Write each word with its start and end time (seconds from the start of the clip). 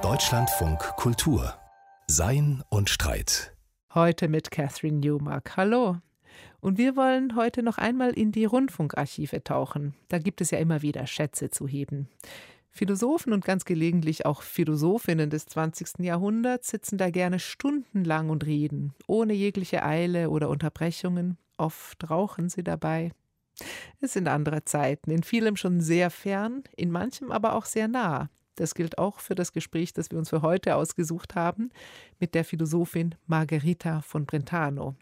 Deutschlandfunk 0.00 0.78
Kultur 0.96 1.54
Sein 2.06 2.62
und 2.70 2.88
Streit. 2.88 3.54
Heute 3.94 4.28
mit 4.28 4.50
Catherine 4.50 5.00
Newmark. 5.00 5.58
Hallo. 5.58 5.98
Und 6.60 6.78
wir 6.78 6.96
wollen 6.96 7.36
heute 7.36 7.62
noch 7.62 7.76
einmal 7.76 8.12
in 8.12 8.32
die 8.32 8.46
Rundfunkarchive 8.46 9.44
tauchen. 9.44 9.94
Da 10.08 10.18
gibt 10.18 10.40
es 10.40 10.50
ja 10.50 10.58
immer 10.58 10.80
wieder 10.80 11.06
Schätze 11.06 11.50
zu 11.50 11.68
heben. 11.68 12.08
Philosophen 12.70 13.34
und 13.34 13.44
ganz 13.44 13.66
gelegentlich 13.66 14.24
auch 14.24 14.40
Philosophinnen 14.40 15.28
des 15.28 15.44
20. 15.46 15.98
Jahrhunderts 15.98 16.70
sitzen 16.70 16.96
da 16.96 17.10
gerne 17.10 17.38
stundenlang 17.38 18.30
und 18.30 18.46
reden, 18.46 18.94
ohne 19.08 19.34
jegliche 19.34 19.82
Eile 19.82 20.30
oder 20.30 20.48
Unterbrechungen. 20.48 21.36
Oft 21.58 22.08
rauchen 22.08 22.48
sie 22.48 22.64
dabei. 22.64 23.12
Es 24.00 24.14
sind 24.14 24.28
andere 24.28 24.64
Zeiten, 24.64 25.10
in 25.10 25.22
vielem 25.22 25.56
schon 25.56 25.80
sehr 25.80 26.10
fern, 26.10 26.64
in 26.76 26.90
manchem 26.90 27.30
aber 27.30 27.54
auch 27.54 27.64
sehr 27.64 27.88
nah. 27.88 28.30
Das 28.56 28.74
gilt 28.74 28.98
auch 28.98 29.20
für 29.20 29.34
das 29.34 29.52
Gespräch, 29.52 29.94
das 29.94 30.10
wir 30.10 30.18
uns 30.18 30.28
für 30.28 30.42
heute 30.42 30.76
ausgesucht 30.76 31.34
haben, 31.34 31.70
mit 32.18 32.34
der 32.34 32.44
Philosophin 32.44 33.14
Margherita 33.26 34.02
von 34.02 34.26
Brentano. 34.26 34.96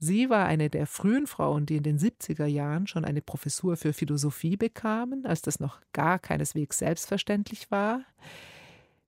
Sie 0.00 0.28
war 0.28 0.46
eine 0.46 0.68
der 0.68 0.86
frühen 0.86 1.26
Frauen, 1.26 1.66
die 1.66 1.76
in 1.76 1.82
den 1.82 1.98
70er 1.98 2.46
Jahren 2.46 2.86
schon 2.86 3.04
eine 3.04 3.22
Professur 3.22 3.76
für 3.76 3.92
Philosophie 3.92 4.56
bekamen, 4.56 5.24
als 5.24 5.40
das 5.40 5.60
noch 5.60 5.80
gar 5.92 6.18
keineswegs 6.18 6.78
selbstverständlich 6.78 7.70
war. 7.70 8.02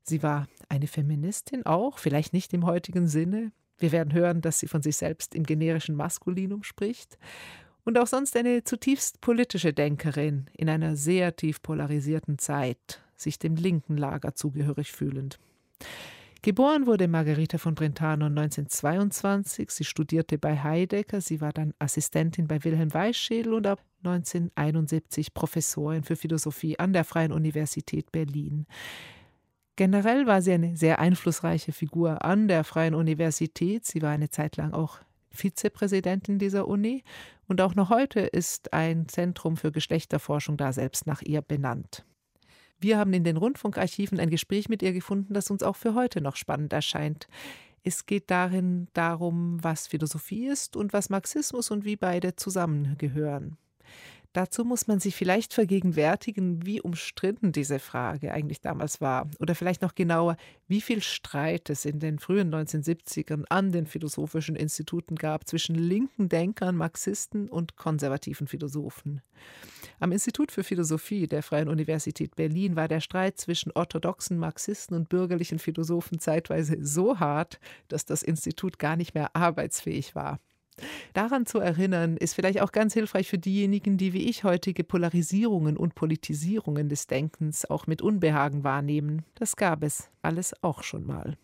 Sie 0.05 0.23
war 0.23 0.47
eine 0.69 0.87
Feministin 0.87 1.67
auch, 1.67 1.99
vielleicht 1.99 2.33
nicht 2.33 2.55
im 2.55 2.65
heutigen 2.65 3.09
Sinne. 3.09 3.53
Wir 3.79 3.93
werden 3.93 4.13
hören, 4.13 4.41
dass 4.41 4.61
sie 4.61 4.69
von 4.69 4.81
sich 4.81 4.97
selbst 4.97 5.35
im 5.35 5.43
generischen 5.43 5.97
Maskulinum 5.97 6.63
spricht. 6.63 7.19
Und 7.87 7.99
auch 7.99 8.09
sonst 8.09 8.37
eine 8.37 8.65
zutiefst 8.65 9.21
politische 9.21 9.73
Denkerin 9.73 10.47
in 10.55 10.69
einer 10.69 10.97
sehr 10.97 11.37
tief 11.37 11.63
polarisierten 11.63 12.37
Zeit, 12.37 13.01
sich 13.15 13.39
dem 13.39 13.55
linken 13.55 13.97
Lager 13.97 14.35
zugehörig 14.35 14.91
fühlend. 14.91 15.39
Geboren 16.43 16.87
wurde 16.87 17.07
Margarita 17.07 17.59
von 17.59 17.77
Brentano 17.77 18.27
1922. 18.27 19.71
Sie 19.71 19.85
studierte 19.85 20.37
bei 20.37 20.61
Heidegger. 20.61 21.21
Sie 21.21 21.41
war 21.41 21.53
dann 21.53 21.75
Assistentin 21.79 22.49
bei 22.49 22.65
Wilhelm 22.65 22.93
Weißschädel 22.93 23.55
und 23.55 23.69
ab 23.69 23.81
1971 23.99 25.33
Professorin 25.33 26.03
für 26.03 26.17
Philosophie 26.17 26.77
an 26.81 26.93
der 26.93 27.05
Freien 27.05 27.31
Universität 27.31 28.11
Berlin. 28.11 28.67
Generell 29.77 30.27
war 30.27 30.43
sie 30.43 30.53
eine 30.53 30.77
sehr 30.77 30.99
einflussreiche 30.99 31.71
Figur 31.71 32.25
an 32.25 32.49
der 32.49 32.65
Freien 32.65 32.97
Universität. 32.97 33.85
Sie 33.87 34.03
war 34.03 34.11
eine 34.11 34.31
Zeit 34.31 34.57
lang 34.57 34.73
auch 34.73 34.99
Vizepräsidentin 35.37 36.39
dieser 36.39 36.67
Uni 36.67 37.05
und 37.47 37.61
auch 37.61 37.75
noch 37.75 37.91
heute 37.91 38.21
ist 38.21 38.73
ein 38.73 39.09
Zentrum 39.09 39.57
für 39.57 39.71
Geschlechterforschung 39.71 40.57
da 40.57 40.73
selbst 40.73 41.07
nach 41.07 41.23
ihr 41.23 41.43
benannt. 41.43 42.05
Wir 42.79 42.99
haben 42.99 43.13
in 43.13 43.25
den 43.25 43.37
Rundfunkarchiven 43.37 44.21
ein 44.21 44.31
Gespräch 44.31 44.69
mit 44.69 44.83
ihr 44.83 44.93
gefunden, 44.93 45.33
das 45.33 45.51
uns 45.51 45.63
auch 45.63 45.77
für 45.77 45.95
heute 45.95 46.21
noch 46.21 46.37
spannend 46.37 46.73
erscheint. 46.73 47.29
Es 47.83 48.05
geht 48.05 48.31
darin 48.31 48.89
darum, 48.93 49.63
was 49.63 49.87
Philosophie 49.87 50.49
ist 50.49 50.77
und 50.77 50.93
was 50.93 51.09
Marxismus 51.09 51.71
und 51.71 51.85
wie 51.85 51.97
beide 51.97 52.35
zusammengehören. 52.35 53.57
Dazu 54.37 54.67
muss 54.67 54.87
man 54.87 55.01
sich 55.01 55.17
vielleicht 55.17 55.55
vergegenwärtigen, 55.55 56.67
wie 56.67 56.83
umstritten 56.83 57.53
diese 57.53 57.79
Frage 57.79 58.35
eigentlich 58.35 58.61
damals 58.61 59.01
war. 59.01 59.31
Oder 59.39 59.55
vielleicht 59.55 59.81
noch 59.81 59.95
genauer, 59.95 60.37
wie 60.69 60.83
viel 60.83 61.03
Streit 61.03 61.71
es 61.71 61.87
in 61.87 62.01
den 62.01 62.19
frühen 62.19 62.55
1970ern 62.55 63.45
an 63.49 63.73
den 63.73 63.87
philosophischen 63.87 64.55
Instituten 64.55 65.17
gab 65.17 65.49
zwischen 65.49 65.75
linken 65.75 66.29
Denkern, 66.29 66.77
Marxisten 66.77 67.49
und 67.49 67.77
konservativen 67.77 68.47
Philosophen. 68.47 69.23
Am 70.01 70.13
Institut 70.13 70.53
für 70.53 70.65
Philosophie 70.65 71.27
der 71.27 71.43
Freien 71.43 71.71
Universität 71.71 72.37
Berlin 72.37 72.77
war 72.77 72.89
der 72.89 73.01
Streit 73.01 73.39
zwischen 73.39 73.73
orthodoxen 73.73 74.37
Marxisten 74.37 74.97
und 74.97 75.09
bürgerlichen 75.09 75.59
Philosophen 75.59 76.19
zeitweise 76.19 76.77
so 76.83 77.21
hart, 77.21 77.59
dass 77.89 78.05
das 78.05 78.23
Institut 78.23 78.79
gar 78.79 78.97
nicht 78.97 79.15
mehr 79.15 79.35
arbeitsfähig 79.35 80.15
war. 80.15 80.41
Daran 81.15 81.47
zu 81.47 81.59
erinnern, 81.59 82.17
ist 82.17 82.35
vielleicht 82.35 82.61
auch 82.61 82.73
ganz 82.73 82.93
hilfreich 82.95 83.29
für 83.29 83.39
diejenigen, 83.39 83.97
die 83.97 84.13
wie 84.13 84.29
ich 84.29 84.45
heutige 84.45 84.85
Polarisierungen 84.85 85.77
und 85.77 85.95
Politisierungen 85.95 86.89
des 86.89 87.07
Denkens 87.07 87.69
auch 87.69 87.87
mit 87.87 88.03
Unbehagen 88.03 88.65
wahrnehmen. 88.65 89.25
Das 89.35 89.57
gab 89.57 89.83
es 89.83 90.11
alles 90.23 90.55
auch 90.63 90.83
schon 90.83 91.07
mal. 91.07 91.37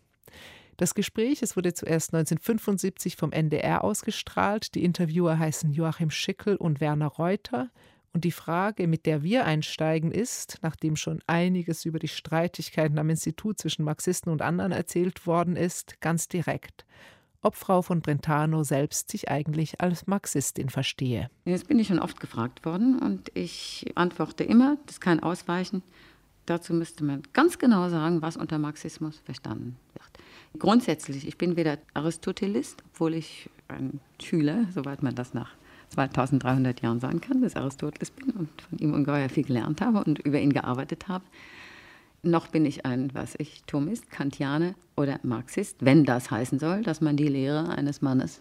Das 0.77 0.95
Gespräch, 0.95 1.41
es 1.41 1.55
wurde 1.55 1.73
zuerst 1.73 2.13
1975 2.13 3.15
vom 3.15 3.31
NDR 3.31 3.83
ausgestrahlt. 3.83 4.75
Die 4.75 4.83
Interviewer 4.83 5.37
heißen 5.37 5.71
Joachim 5.71 6.09
Schickel 6.09 6.55
und 6.55 6.81
Werner 6.81 7.07
Reuter. 7.07 7.69
Und 8.11 8.25
die 8.25 8.31
Frage, 8.31 8.87
mit 8.87 9.07
der 9.07 9.23
wir 9.23 9.45
einsteigen, 9.45 10.11
ist, 10.11 10.59
nachdem 10.61 10.95
schon 10.95 11.21
einiges 11.25 11.85
über 11.85 11.97
die 11.97 12.07
Streitigkeiten 12.07 12.99
am 12.99 13.09
Institut 13.09 13.59
zwischen 13.59 13.85
Marxisten 13.85 14.29
und 14.29 14.43
anderen 14.43 14.71
erzählt 14.71 15.25
worden 15.25 15.55
ist, 15.55 15.99
ganz 15.99 16.27
direkt 16.27 16.85
ob 17.43 17.55
Frau 17.55 17.81
von 17.81 18.01
Brentano 18.01 18.63
selbst 18.63 19.11
sich 19.11 19.29
eigentlich 19.29 19.81
als 19.81 20.07
Marxistin 20.07 20.69
verstehe. 20.69 21.29
Jetzt 21.45 21.67
bin 21.67 21.77
ich 21.77 21.87
schon 21.87 21.99
oft 21.99 22.19
gefragt 22.19 22.65
worden 22.65 22.97
und 22.99 23.29
ich 23.35 23.91
antworte 23.95 24.43
immer, 24.43 24.77
das 24.87 24.99
kein 24.99 25.21
Ausweichen. 25.21 25.83
Dazu 26.45 26.73
müsste 26.73 27.03
man 27.03 27.23
ganz 27.33 27.59
genau 27.59 27.89
sagen, 27.89 28.21
was 28.21 28.37
unter 28.37 28.57
Marxismus 28.57 29.19
verstanden 29.19 29.77
wird. 29.93 30.59
Grundsätzlich, 30.59 31.27
ich 31.27 31.37
bin 31.37 31.55
weder 31.55 31.77
Aristotelist, 31.93 32.83
obwohl 32.93 33.13
ich 33.13 33.49
ein 33.67 33.99
Schüler, 34.21 34.65
soweit 34.73 35.03
man 35.03 35.15
das 35.15 35.33
nach 35.33 35.51
2300 35.89 36.81
Jahren 36.81 36.99
sagen 36.99 37.21
kann, 37.21 37.41
des 37.41 37.55
Aristoteles 37.55 38.11
bin 38.11 38.31
und 38.31 38.49
von 38.61 38.77
ihm 38.79 38.93
ungeheuer 38.93 39.29
viel 39.29 39.43
gelernt 39.43 39.81
habe 39.81 40.03
und 40.03 40.19
über 40.19 40.39
ihn 40.39 40.53
gearbeitet 40.53 41.07
habe 41.07 41.23
noch 42.23 42.47
bin 42.47 42.65
ich 42.65 42.85
ein, 42.85 43.13
was 43.13 43.35
ich, 43.37 43.63
Thomist, 43.67 44.09
Kantianer 44.09 44.75
oder 44.95 45.19
Marxist, 45.23 45.77
wenn 45.81 46.05
das 46.05 46.31
heißen 46.31 46.57
soll, 46.57 46.81
dass 46.81 47.01
man 47.01 47.17
die 47.17 47.27
Lehre 47.27 47.69
eines 47.69 48.01
Mannes, 48.01 48.39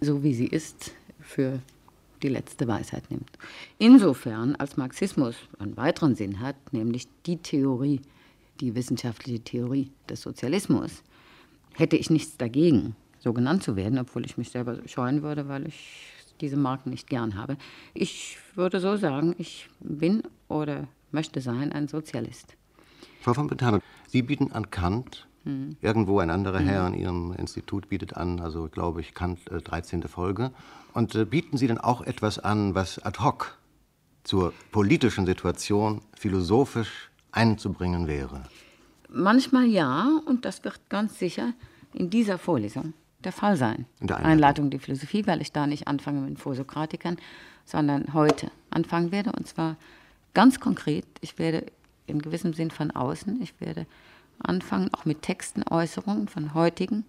so 0.00 0.22
wie 0.22 0.34
sie 0.34 0.46
ist, 0.46 0.92
für 1.18 1.60
die 2.22 2.28
letzte 2.28 2.68
Weisheit 2.68 3.10
nimmt. 3.10 3.30
Insofern, 3.78 4.54
als 4.56 4.76
Marxismus 4.76 5.36
einen 5.58 5.76
weiteren 5.76 6.14
Sinn 6.14 6.40
hat, 6.40 6.56
nämlich 6.72 7.08
die 7.26 7.38
Theorie, 7.38 8.00
die 8.60 8.74
wissenschaftliche 8.74 9.40
Theorie 9.40 9.90
des 10.08 10.20
Sozialismus, 10.20 11.02
hätte 11.74 11.96
ich 11.96 12.10
nichts 12.10 12.36
dagegen, 12.36 12.94
so 13.18 13.32
genannt 13.32 13.62
zu 13.62 13.76
werden, 13.76 13.98
obwohl 13.98 14.24
ich 14.26 14.36
mich 14.36 14.50
selber 14.50 14.86
scheuen 14.86 15.22
würde, 15.22 15.48
weil 15.48 15.66
ich 15.66 16.08
diese 16.40 16.56
Marken 16.56 16.90
nicht 16.90 17.08
gern 17.08 17.36
habe. 17.36 17.56
Ich 17.94 18.36
würde 18.54 18.80
so 18.80 18.96
sagen, 18.96 19.34
ich 19.38 19.68
bin 19.80 20.22
oder 20.48 20.88
möchte 21.10 21.40
sein 21.40 21.72
ein 21.72 21.88
Sozialist. 21.88 22.56
Frau 23.22 23.34
von 23.34 23.46
Brentano, 23.46 23.78
Sie 24.08 24.22
bieten 24.22 24.52
an 24.52 24.70
Kant. 24.70 25.28
Hm. 25.44 25.76
Irgendwo 25.80 26.18
ein 26.18 26.30
anderer. 26.30 26.58
Herr 26.58 26.86
in 26.86 26.94
Ihrem 26.94 27.32
Institut 27.32 27.88
bietet 27.88 28.16
an, 28.16 28.40
also 28.40 28.68
glaube 28.68 29.00
ich, 29.00 29.14
Kant 29.14 29.50
äh, 29.50 29.60
13. 29.60 30.02
Folge. 30.04 30.50
Und 30.92 31.14
äh, 31.14 31.24
bieten 31.24 31.56
Sie 31.56 31.66
dann 31.66 31.78
auch 31.78 32.02
etwas 32.02 32.38
an, 32.38 32.74
was 32.74 32.98
ad 32.98 33.20
hoc 33.20 33.58
zur 34.24 34.52
politischen 34.70 35.26
Situation 35.26 36.00
philosophisch 36.14 37.10
einzubringen 37.32 38.06
wäre? 38.06 38.44
Manchmal 39.08 39.66
ja, 39.66 40.20
und 40.26 40.44
das 40.44 40.64
wird 40.64 40.80
ganz 40.88 41.18
sicher 41.18 41.54
in 41.92 42.10
dieser 42.10 42.38
Vorlesung 42.38 42.92
der 43.24 43.32
Fall 43.32 43.56
sein. 43.56 43.86
In 44.00 44.08
der 44.08 44.16
Einleitung. 44.16 44.32
Einleitung 44.32 44.70
die 44.70 44.78
Philosophie, 44.78 45.26
weil 45.26 45.40
ich 45.40 45.52
da 45.52 45.66
nicht 45.66 45.86
anfange 45.86 46.20
mit 46.20 46.30
den 46.30 46.36
Vorsokratikern, 46.36 47.16
sondern 47.64 48.14
heute 48.14 48.50
anfangen 48.70 49.12
werde. 49.12 49.32
Und 49.32 49.46
zwar 49.46 49.76
ganz 50.34 50.60
konkret, 50.60 51.04
ich 51.20 51.38
werde 51.38 51.66
in 52.12 52.22
gewissem 52.22 52.54
Sinn 52.54 52.70
von 52.70 52.90
außen. 52.90 53.40
Ich 53.42 53.60
werde 53.60 53.86
anfangen, 54.38 54.90
auch 54.94 55.04
mit 55.04 55.22
Texten, 55.22 55.62
Äußerungen 55.68 56.28
von 56.28 56.54
heutigen 56.54 57.04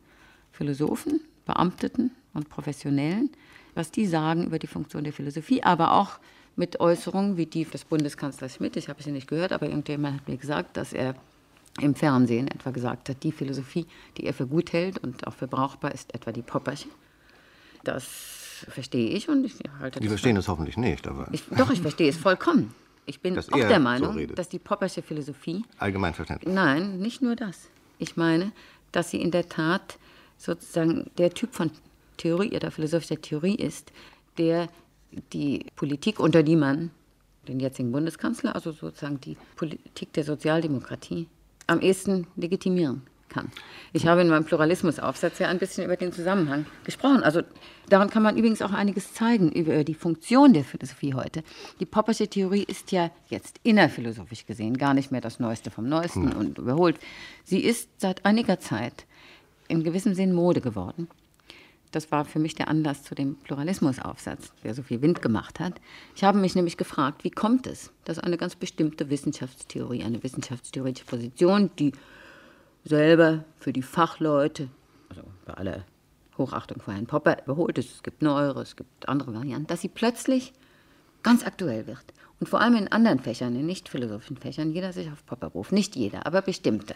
Philosophen, 0.51 1.21
Beamteten 1.45 2.11
und 2.33 2.49
Professionellen, 2.49 3.29
was 3.75 3.91
die 3.91 4.05
sagen 4.05 4.45
über 4.45 4.59
die 4.59 4.67
Funktion 4.67 5.03
der 5.03 5.13
Philosophie, 5.13 5.63
aber 5.63 5.93
auch 5.93 6.19
mit 6.55 6.79
Äußerungen 6.79 7.37
wie 7.37 7.45
die 7.45 7.65
des 7.65 7.85
Bundeskanzlers 7.85 8.55
Schmidt. 8.55 8.75
Ich 8.75 8.89
habe 8.89 9.01
sie 9.01 9.11
nicht 9.11 9.27
gehört, 9.27 9.51
aber 9.51 9.67
irgendjemand 9.67 10.21
hat 10.21 10.27
mir 10.27 10.37
gesagt, 10.37 10.77
dass 10.77 10.93
er 10.93 11.15
im 11.81 11.95
Fernsehen 11.95 12.47
etwa 12.47 12.69
gesagt 12.69 13.09
hat, 13.09 13.23
die 13.23 13.31
Philosophie, 13.31 13.87
die 14.17 14.25
er 14.25 14.33
für 14.33 14.45
gut 14.45 14.73
hält 14.73 14.99
und 14.99 15.25
auch 15.25 15.33
für 15.33 15.47
brauchbar 15.47 15.91
ist, 15.93 16.13
etwa 16.13 16.31
die 16.31 16.43
Poppersche. 16.43 16.89
Das 17.83 18.65
verstehe 18.69 19.09
ich 19.09 19.27
und 19.27 19.43
ich 19.43 19.55
halte 19.79 19.99
Die 19.99 20.07
verstehen 20.07 20.35
das 20.35 20.47
hoffentlich 20.47 20.77
nicht, 20.77 21.07
aber. 21.07 21.27
Ich, 21.31 21.43
doch, 21.49 21.71
ich 21.71 21.81
verstehe 21.81 22.09
es 22.09 22.17
vollkommen. 22.17 22.73
Ich 23.05 23.19
bin 23.19 23.37
auch 23.37 23.45
der 23.45 23.79
Meinung, 23.79 24.17
so 24.17 24.25
dass 24.33 24.49
die 24.49 24.59
Poppersche 24.59 25.01
Philosophie. 25.01 25.63
Allgemeinverständlich. 25.77 26.53
Nein, 26.53 26.99
nicht 26.99 27.21
nur 27.21 27.35
das. 27.35 27.69
Ich 27.99 28.15
meine, 28.17 28.51
dass 28.91 29.11
sie 29.11 29.21
in 29.21 29.31
der 29.31 29.49
Tat 29.49 29.97
sozusagen 30.37 31.09
der 31.17 31.33
Typ 31.33 31.53
von 31.53 31.71
Theorie 32.17 32.55
oder 32.55 32.71
philosophischer 32.71 33.21
Theorie 33.21 33.55
ist, 33.55 33.91
der 34.37 34.69
die 35.31 35.65
Politik, 35.75 36.19
unter 36.19 36.43
die 36.43 36.55
man 36.55 36.91
den 37.47 37.59
jetzigen 37.59 37.91
Bundeskanzler, 37.91 38.55
also 38.55 38.71
sozusagen 38.71 39.19
die 39.19 39.37
Politik 39.55 40.13
der 40.13 40.23
Sozialdemokratie, 40.23 41.27
am 41.67 41.81
ehesten 41.81 42.27
legitimieren 42.35 43.03
kann. 43.33 43.51
Ich 43.91 44.07
habe 44.07 44.21
in 44.21 44.29
meinem 44.29 44.45
Pluralismusaufsatz 44.45 45.39
ja 45.39 45.47
ein 45.47 45.59
bisschen 45.59 45.85
über 45.85 45.95
den 45.95 46.11
Zusammenhang 46.13 46.65
gesprochen. 46.83 47.23
Also 47.23 47.41
daran 47.89 48.09
kann 48.09 48.23
man 48.23 48.37
übrigens 48.37 48.61
auch 48.61 48.71
einiges 48.71 49.13
zeigen 49.13 49.51
über 49.51 49.83
die 49.83 49.93
Funktion 49.93 50.53
der 50.53 50.63
Philosophie 50.63 51.13
heute. 51.13 51.43
Die 51.79 51.85
Poppersche 51.85 52.27
Theorie 52.27 52.63
ist 52.63 52.91
ja 52.91 53.11
jetzt 53.29 53.59
innerphilosophisch 53.63 54.45
gesehen 54.45 54.77
gar 54.77 54.93
nicht 54.93 55.11
mehr 55.11 55.21
das 55.21 55.39
Neueste 55.39 55.71
vom 55.71 55.89
Neuesten 55.89 56.31
hm. 56.31 56.37
und 56.37 56.57
überholt. 56.57 56.97
Sie 57.43 57.59
ist 57.59 57.89
seit 57.97 58.25
einiger 58.25 58.59
Zeit 58.59 59.05
in 59.67 59.83
gewissem 59.83 60.13
Sinn 60.13 60.33
Mode 60.33 60.61
geworden. 60.61 61.07
Das 61.93 62.11
war 62.11 62.25
für 62.25 62.39
mich 62.39 62.55
der 62.55 62.69
Anlass 62.69 63.03
zu 63.03 63.13
dem 63.13 63.35
Pluralismusaufsatz, 63.35 64.51
der 64.63 64.73
so 64.73 64.81
viel 64.81 65.03
Wind 65.03 65.21
gemacht 65.21 65.59
hat. 65.59 65.73
Ich 66.15 66.23
habe 66.23 66.39
mich 66.39 66.55
nämlich 66.55 66.75
gefragt, 66.75 67.23
wie 67.23 67.29
kommt 67.29 67.67
es, 67.67 67.91
dass 68.03 68.17
eine 68.17 68.37
ganz 68.37 68.55
bestimmte 68.55 69.11
Wissenschaftstheorie, 69.11 70.03
eine 70.03 70.23
wissenschaftstheoretische 70.23 71.05
Position, 71.05 71.69
die 71.77 71.91
selber 72.83 73.45
für 73.57 73.73
die 73.73 73.81
Fachleute, 73.81 74.69
also 75.09 75.23
bei 75.45 75.53
aller 75.53 75.85
Hochachtung 76.37 76.81
vor 76.81 76.93
Herrn 76.93 77.05
Popper, 77.05 77.37
überholt 77.45 77.77
ist, 77.77 77.91
es 77.95 78.03
gibt 78.03 78.21
neuere, 78.21 78.61
es 78.61 78.75
gibt 78.75 79.07
andere 79.07 79.33
Varianten, 79.33 79.67
dass 79.67 79.81
sie 79.81 79.89
plötzlich 79.89 80.53
ganz 81.21 81.45
aktuell 81.45 81.87
wird. 81.87 82.03
Und 82.39 82.47
vor 82.47 82.59
allem 82.59 82.75
in 82.75 82.87
anderen 82.89 83.19
Fächern, 83.19 83.55
in 83.55 83.65
nicht 83.65 83.87
philosophischen 83.87 84.37
Fächern, 84.37 84.71
jeder 84.71 84.91
sich 84.91 85.09
auf 85.09 85.25
Popper 85.25 85.47
ruft. 85.47 85.71
Nicht 85.71 85.95
jeder, 85.95 86.25
aber 86.25 86.41
bestimmte. 86.41 86.95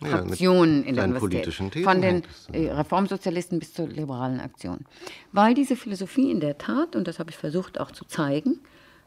Fraktionen 0.00 0.82
ja, 0.82 0.88
in 0.88 0.94
der 0.94 1.04
Universität. 1.04 1.84
Von 1.84 2.00
den 2.00 2.22
äh, 2.52 2.70
Reformsozialisten 2.70 3.58
bis 3.58 3.74
zur 3.74 3.88
liberalen 3.88 4.40
Aktion. 4.40 4.84
Weil 5.32 5.54
diese 5.54 5.76
Philosophie 5.76 6.30
in 6.30 6.40
der 6.40 6.58
Tat, 6.58 6.94
und 6.94 7.08
das 7.08 7.18
habe 7.18 7.30
ich 7.30 7.36
versucht 7.36 7.80
auch 7.80 7.90
zu 7.90 8.04
zeigen, 8.04 8.60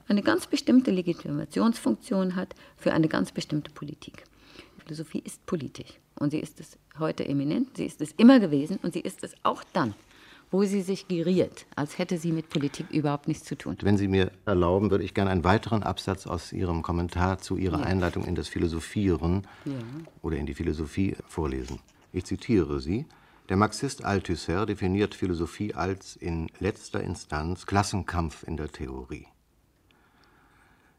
eine 0.07 0.21
ganz 0.21 0.47
bestimmte 0.47 0.91
Legitimationsfunktion 0.91 2.35
hat 2.35 2.55
für 2.75 2.93
eine 2.93 3.07
ganz 3.07 3.31
bestimmte 3.31 3.71
Politik. 3.71 4.23
Philosophie 4.91 5.21
ist 5.23 5.45
politisch 5.45 6.01
und 6.19 6.31
sie 6.31 6.39
ist 6.39 6.59
es 6.59 6.77
heute 6.99 7.25
eminent, 7.25 7.77
sie 7.77 7.85
ist 7.85 8.01
es 8.01 8.11
immer 8.17 8.41
gewesen 8.41 8.77
und 8.83 8.91
sie 8.91 8.99
ist 8.99 9.23
es 9.23 9.33
auch 9.41 9.63
dann 9.71 9.93
wo 10.53 10.65
sie 10.65 10.81
sich 10.81 11.07
geriert, 11.07 11.65
als 11.77 11.97
hätte 11.97 12.17
sie 12.17 12.33
mit 12.33 12.49
Politik 12.49 12.87
überhaupt 12.91 13.29
nichts 13.29 13.45
zu 13.45 13.57
tun. 13.57 13.77
Wenn 13.81 13.95
Sie 13.95 14.09
mir 14.09 14.33
erlauben, 14.45 14.91
würde 14.91 15.05
ich 15.05 15.13
gerne 15.13 15.31
einen 15.31 15.45
weiteren 15.45 15.81
Absatz 15.81 16.27
aus 16.27 16.51
Ihrem 16.51 16.81
Kommentar 16.81 17.37
zu 17.37 17.55
Ihrer 17.55 17.79
ja. 17.79 17.85
Einleitung 17.85 18.25
in 18.25 18.35
das 18.35 18.49
Philosophieren 18.49 19.47
ja. 19.63 19.71
oder 20.21 20.35
in 20.35 20.45
die 20.45 20.53
Philosophie 20.53 21.15
vorlesen. 21.25 21.79
Ich 22.11 22.25
zitiere 22.25 22.81
Sie. 22.81 23.05
Der 23.47 23.55
Marxist 23.55 24.03
Althusser 24.03 24.65
definiert 24.65 25.15
Philosophie 25.15 25.73
als 25.73 26.17
in 26.17 26.49
letzter 26.59 27.01
Instanz 27.01 27.65
Klassenkampf 27.65 28.43
in 28.43 28.57
der 28.57 28.69
Theorie. 28.73 29.27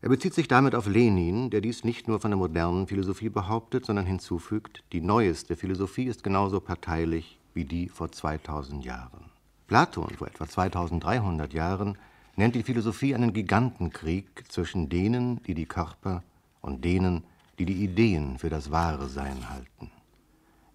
Er 0.02 0.08
bezieht 0.08 0.34
sich 0.34 0.48
damit 0.48 0.74
auf 0.74 0.88
Lenin, 0.88 1.48
der 1.50 1.60
dies 1.60 1.84
nicht 1.84 2.08
nur 2.08 2.18
von 2.18 2.32
der 2.32 2.38
modernen 2.38 2.88
Philosophie 2.88 3.28
behauptet, 3.28 3.86
sondern 3.86 4.04
hinzufügt, 4.04 4.82
die 4.92 5.00
neueste 5.00 5.54
Philosophie 5.54 6.06
ist 6.06 6.24
genauso 6.24 6.58
parteilich 6.58 7.38
wie 7.54 7.64
die 7.64 7.88
vor 7.88 8.10
2000 8.10 8.84
Jahren. 8.84 9.30
Platon 9.68 10.10
vor 10.10 10.26
etwa 10.26 10.48
2300 10.48 11.54
Jahren 11.54 11.96
nennt 12.34 12.56
die 12.56 12.64
Philosophie 12.64 13.14
einen 13.14 13.32
Gigantenkrieg 13.32 14.42
zwischen 14.48 14.88
denen, 14.88 15.40
die 15.44 15.54
die 15.54 15.66
Körper 15.66 16.24
und 16.60 16.84
denen, 16.84 17.22
die 17.60 17.64
die 17.64 17.84
Ideen 17.84 18.38
für 18.38 18.50
das 18.50 18.72
wahre 18.72 19.06
Sein 19.06 19.50
halten. 19.50 19.92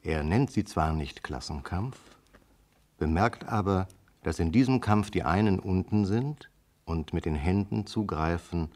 Er 0.04 0.24
nennt 0.24 0.52
sie 0.52 0.64
zwar 0.64 0.94
nicht 0.94 1.22
Klassenkampf, 1.22 2.00
bemerkt 2.98 3.44
aber, 3.44 3.90
dass 4.24 4.40
in 4.40 4.54
diesem 4.54 4.80
Kampf 4.80 5.12
die 5.12 5.24
einen 5.24 5.60
unten 5.60 6.06
sind 6.06 6.50
und 6.86 7.14
mit 7.14 7.26
den 7.26 7.36
Händen 7.36 7.86
zugreifen, 7.86 8.70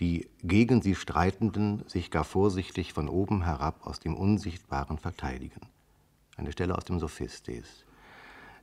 die 0.00 0.28
gegen 0.42 0.82
sie 0.82 0.94
Streitenden 0.94 1.82
sich 1.86 2.10
gar 2.10 2.24
vorsichtig 2.24 2.92
von 2.92 3.08
oben 3.08 3.44
herab 3.44 3.86
aus 3.86 4.00
dem 4.00 4.14
Unsichtbaren 4.14 4.98
verteidigen. 4.98 5.60
Eine 6.36 6.52
Stelle 6.52 6.76
aus 6.76 6.84
dem 6.84 6.98
Sophistes. 6.98 7.84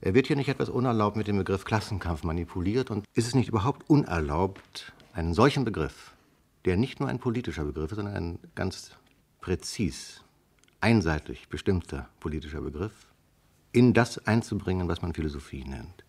Wird 0.01 0.27
hier 0.27 0.35
nicht 0.35 0.49
etwas 0.49 0.69
unerlaubt 0.69 1.15
mit 1.15 1.27
dem 1.27 1.37
Begriff 1.37 1.63
Klassenkampf 1.63 2.23
manipuliert? 2.23 2.91
Und 2.91 3.05
ist 3.13 3.27
es 3.27 3.35
nicht 3.35 3.47
überhaupt 3.47 3.89
unerlaubt, 3.89 4.91
einen 5.13 5.33
solchen 5.33 5.63
Begriff, 5.63 6.13
der 6.65 6.77
nicht 6.77 6.99
nur 6.99 7.09
ein 7.09 7.19
politischer 7.19 7.63
Begriff 7.63 7.91
ist, 7.91 7.95
sondern 7.95 8.15
ein 8.15 8.39
ganz 8.53 8.91
präzis, 9.39 10.23
einseitig 10.81 11.47
bestimmter 11.47 12.09
politischer 12.19 12.61
Begriff, 12.61 13.07
in 13.71 13.93
das 13.93 14.27
einzubringen, 14.27 14.87
was 14.87 15.01
man 15.01 15.13
Philosophie 15.13 15.63
nennt? 15.63 16.03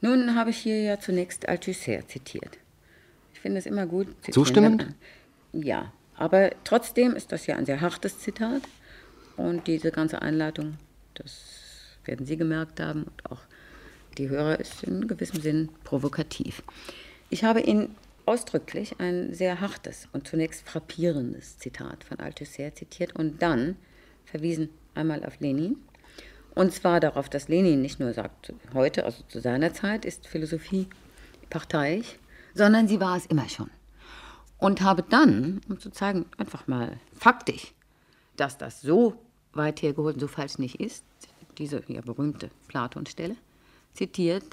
Nun 0.00 0.36
habe 0.36 0.50
ich 0.50 0.58
hier 0.58 0.80
ja 0.82 1.00
zunächst 1.00 1.48
Althusser 1.48 2.06
zitiert. 2.06 2.58
Ich 3.44 3.46
finde 3.46 3.58
es 3.58 3.66
immer 3.66 3.84
gut. 3.84 4.06
Zustimmend? 4.30 4.86
Ja, 5.52 5.92
aber 6.16 6.52
trotzdem 6.64 7.14
ist 7.14 7.30
das 7.30 7.46
ja 7.46 7.56
ein 7.56 7.66
sehr 7.66 7.82
hartes 7.82 8.18
Zitat. 8.18 8.62
Und 9.36 9.66
diese 9.66 9.90
ganze 9.90 10.22
Einleitung, 10.22 10.78
das 11.12 11.42
werden 12.06 12.24
Sie 12.24 12.38
gemerkt 12.38 12.80
haben 12.80 13.02
und 13.02 13.30
auch 13.30 13.42
die 14.16 14.30
Hörer, 14.30 14.58
ist 14.58 14.82
in 14.82 15.06
gewissem 15.06 15.42
Sinn 15.42 15.68
provokativ. 15.84 16.62
Ich 17.28 17.44
habe 17.44 17.60
Ihnen 17.60 17.94
ausdrücklich 18.24 18.98
ein 18.98 19.34
sehr 19.34 19.60
hartes 19.60 20.08
und 20.14 20.26
zunächst 20.26 20.66
frappierendes 20.66 21.58
Zitat 21.58 22.02
von 22.02 22.20
Althusser 22.20 22.74
zitiert 22.74 23.14
und 23.14 23.42
dann 23.42 23.76
verwiesen 24.24 24.70
einmal 24.94 25.22
auf 25.22 25.38
Lenin. 25.40 25.76
Und 26.54 26.72
zwar 26.72 26.98
darauf, 26.98 27.28
dass 27.28 27.48
Lenin 27.48 27.82
nicht 27.82 28.00
nur 28.00 28.14
sagt, 28.14 28.54
heute, 28.72 29.04
also 29.04 29.22
zu 29.28 29.40
seiner 29.40 29.74
Zeit, 29.74 30.06
ist 30.06 30.26
Philosophie 30.26 30.88
parteiisch, 31.50 32.16
sondern 32.54 32.88
sie 32.88 33.00
war 33.00 33.16
es 33.16 33.26
immer 33.26 33.48
schon. 33.48 33.70
Und 34.58 34.80
habe 34.80 35.02
dann, 35.02 35.60
um 35.68 35.78
zu 35.78 35.90
zeigen, 35.90 36.26
einfach 36.38 36.66
mal 36.66 36.98
faktisch, 37.12 37.74
dass 38.36 38.56
das 38.56 38.80
so 38.80 39.14
weit 39.52 39.82
hergeholt 39.82 40.14
und 40.14 40.20
so 40.20 40.28
falsch 40.28 40.58
nicht 40.58 40.80
ist, 40.80 41.04
diese 41.58 41.82
ja 41.88 42.00
berühmte 42.00 42.50
Platonstelle, 42.68 43.36
zitiert, 43.92 44.44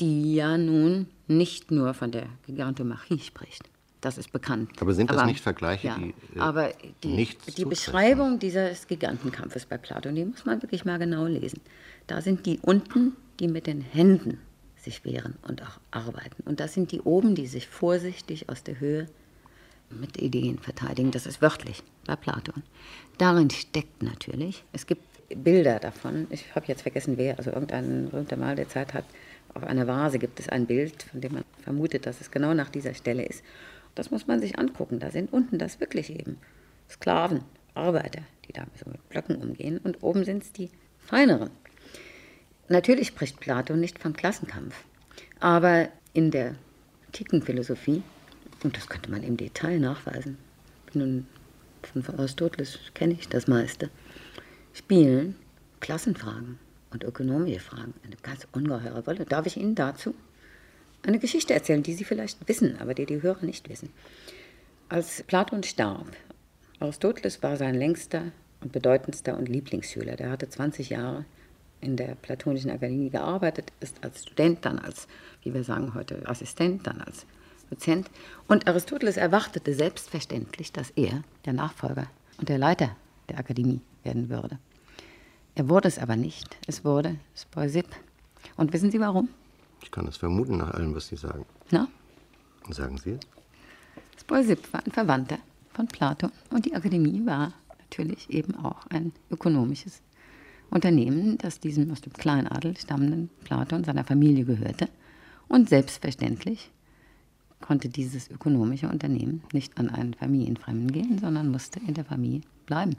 die 0.00 0.34
ja 0.34 0.56
nun 0.58 1.06
nicht 1.28 1.70
nur 1.70 1.94
von 1.94 2.10
der 2.10 2.26
Gigantomachie 2.46 3.20
spricht. 3.20 3.68
Das 4.00 4.18
ist 4.18 4.32
bekannt. 4.32 4.70
Aber 4.80 4.92
sind 4.92 5.08
das 5.08 5.18
aber, 5.18 5.26
nicht 5.26 5.40
Vergleiche, 5.40 5.86
ja, 5.86 5.96
die 5.96 6.14
äh, 6.36 6.40
Aber 6.40 6.72
die, 7.02 7.28
die 7.56 7.64
Beschreibung 7.64 8.38
dieses 8.38 8.86
Gigantenkampfes 8.86 9.64
bei 9.64 9.78
Platon, 9.78 10.14
die 10.14 10.26
muss 10.26 10.44
man 10.44 10.60
wirklich 10.60 10.84
mal 10.84 10.98
genau 10.98 11.24
lesen. 11.26 11.60
Da 12.06 12.20
sind 12.20 12.44
die 12.44 12.58
unten, 12.60 13.16
die 13.40 13.48
mit 13.48 13.66
den 13.66 13.80
Händen 13.80 14.38
sich 14.84 15.04
wehren 15.04 15.36
und 15.42 15.62
auch 15.62 15.80
arbeiten. 15.90 16.42
Und 16.44 16.60
das 16.60 16.74
sind 16.74 16.92
die 16.92 17.00
oben, 17.00 17.34
die 17.34 17.46
sich 17.46 17.68
vorsichtig 17.68 18.48
aus 18.48 18.62
der 18.62 18.80
Höhe 18.80 19.08
mit 19.90 20.20
Ideen 20.20 20.58
verteidigen. 20.58 21.10
Das 21.10 21.26
ist 21.26 21.42
wörtlich 21.42 21.82
bei 22.06 22.16
Platon. 22.16 22.62
Darin 23.18 23.50
steckt 23.50 24.02
natürlich, 24.02 24.64
es 24.72 24.86
gibt 24.86 25.02
Bilder 25.34 25.78
davon. 25.78 26.26
Ich 26.30 26.54
habe 26.54 26.66
jetzt 26.66 26.82
vergessen, 26.82 27.16
wer, 27.16 27.38
also 27.38 27.50
irgendein 27.50 28.10
berühmter 28.10 28.36
Mal 28.36 28.56
der 28.56 28.68
Zeit 28.68 28.94
hat, 28.94 29.04
auf 29.54 29.62
einer 29.62 29.86
Vase 29.86 30.18
gibt 30.18 30.40
es 30.40 30.48
ein 30.48 30.66
Bild, 30.66 31.04
von 31.04 31.20
dem 31.20 31.34
man 31.34 31.44
vermutet, 31.62 32.06
dass 32.06 32.20
es 32.20 32.30
genau 32.30 32.54
nach 32.54 32.70
dieser 32.70 32.94
Stelle 32.94 33.24
ist. 33.24 33.44
Das 33.94 34.10
muss 34.10 34.26
man 34.26 34.40
sich 34.40 34.58
angucken. 34.58 34.98
Da 34.98 35.10
sind 35.10 35.32
unten 35.32 35.58
das 35.58 35.80
wirklich 35.80 36.10
eben 36.10 36.38
Sklaven, 36.90 37.42
Arbeiter, 37.74 38.22
die 38.46 38.52
da 38.52 38.64
so 38.82 38.90
mit 38.90 39.08
Blöcken 39.08 39.36
umgehen. 39.36 39.78
Und 39.78 40.02
oben 40.02 40.24
sind 40.24 40.42
es 40.42 40.52
die 40.52 40.70
feineren. 40.98 41.50
Natürlich 42.68 43.08
spricht 43.08 43.40
Platon 43.40 43.80
nicht 43.80 43.98
von 43.98 44.14
Klassenkampf. 44.14 44.74
Aber 45.40 45.88
in 46.12 46.30
der 46.30 46.54
Tikenphilosophie, 47.12 48.02
und 48.62 48.76
das 48.76 48.88
könnte 48.88 49.10
man 49.10 49.22
im 49.22 49.36
Detail 49.36 49.78
nachweisen, 49.78 50.38
nun 50.94 51.26
von 51.82 52.18
Aristoteles 52.18 52.78
kenne 52.94 53.14
ich 53.14 53.28
das 53.28 53.46
meiste, 53.46 53.90
spielen 54.72 55.36
Klassenfragen 55.80 56.58
und 56.90 57.04
ökonomische 57.04 57.60
Fragen 57.60 57.92
eine 58.04 58.16
ganz 58.22 58.46
ungeheure 58.52 59.04
Rolle. 59.04 59.26
Darf 59.26 59.44
ich 59.46 59.58
Ihnen 59.58 59.74
dazu 59.74 60.14
eine 61.02 61.18
Geschichte 61.18 61.52
erzählen, 61.52 61.82
die 61.82 61.92
Sie 61.92 62.04
vielleicht 62.04 62.48
wissen, 62.48 62.78
aber 62.78 62.94
die 62.94 63.04
die 63.04 63.20
Hörer 63.20 63.44
nicht 63.44 63.68
wissen? 63.68 63.90
Als 64.88 65.22
Platon 65.24 65.62
starb, 65.62 66.06
Aristoteles 66.80 67.42
war 67.42 67.56
sein 67.56 67.74
längster 67.74 68.32
und 68.60 68.72
bedeutendster 68.72 69.36
und 69.36 69.48
Lieblingsschüler. 69.48 70.16
Der 70.16 70.30
hatte 70.30 70.48
20 70.48 70.90
Jahre 70.90 71.24
in 71.80 71.96
der 71.96 72.14
Platonischen 72.14 72.70
Akademie 72.70 73.10
gearbeitet, 73.10 73.72
ist 73.80 74.02
als 74.02 74.22
Student, 74.22 74.64
dann 74.64 74.78
als, 74.78 75.06
wie 75.42 75.52
wir 75.52 75.64
sagen 75.64 75.94
heute, 75.94 76.26
Assistent, 76.28 76.86
dann 76.86 77.00
als 77.00 77.26
Dozent. 77.70 78.10
Und 78.48 78.66
Aristoteles 78.68 79.16
erwartete 79.16 79.74
selbstverständlich, 79.74 80.72
dass 80.72 80.90
er 80.90 81.22
der 81.44 81.52
Nachfolger 81.52 82.06
und 82.38 82.48
der 82.48 82.58
Leiter 82.58 82.96
der 83.28 83.38
Akademie 83.38 83.80
werden 84.02 84.28
würde. 84.28 84.58
Er 85.54 85.68
wurde 85.68 85.88
es 85.88 85.98
aber 85.98 86.16
nicht. 86.16 86.56
Es 86.66 86.84
wurde 86.84 87.16
Spoisip. 87.36 87.86
Und 88.56 88.72
wissen 88.72 88.90
Sie 88.90 89.00
warum? 89.00 89.28
Ich 89.82 89.90
kann 89.90 90.06
es 90.06 90.16
vermuten 90.16 90.56
nach 90.56 90.72
allem, 90.72 90.94
was 90.94 91.08
Sie 91.08 91.16
sagen. 91.16 91.44
Na? 91.70 91.88
Sagen 92.70 92.98
Sie 92.98 93.10
es? 93.10 93.20
Spoisip 94.20 94.72
war 94.72 94.84
ein 94.84 94.92
Verwandter 94.92 95.38
von 95.72 95.86
Platon 95.86 96.32
und 96.50 96.64
die 96.64 96.74
Akademie 96.74 97.24
war 97.26 97.52
natürlich 97.78 98.30
eben 98.30 98.54
auch 98.56 98.86
ein 98.86 99.12
ökonomisches 99.30 100.00
Unternehmen, 100.70 101.38
das 101.38 101.60
diesem 101.60 101.90
aus 101.90 102.00
dem 102.00 102.12
Kleinadel 102.12 102.76
stammenden 102.76 103.30
Platon 103.44 103.84
seiner 103.84 104.04
Familie 104.04 104.44
gehörte. 104.44 104.88
Und 105.48 105.68
selbstverständlich 105.68 106.70
konnte 107.60 107.88
dieses 107.88 108.30
ökonomische 108.30 108.88
Unternehmen 108.88 109.42
nicht 109.52 109.78
an 109.78 109.88
einen 109.88 110.14
Familienfremden 110.14 110.92
gehen, 110.92 111.18
sondern 111.18 111.50
musste 111.50 111.80
in 111.80 111.94
der 111.94 112.04
Familie 112.04 112.42
bleiben. 112.66 112.96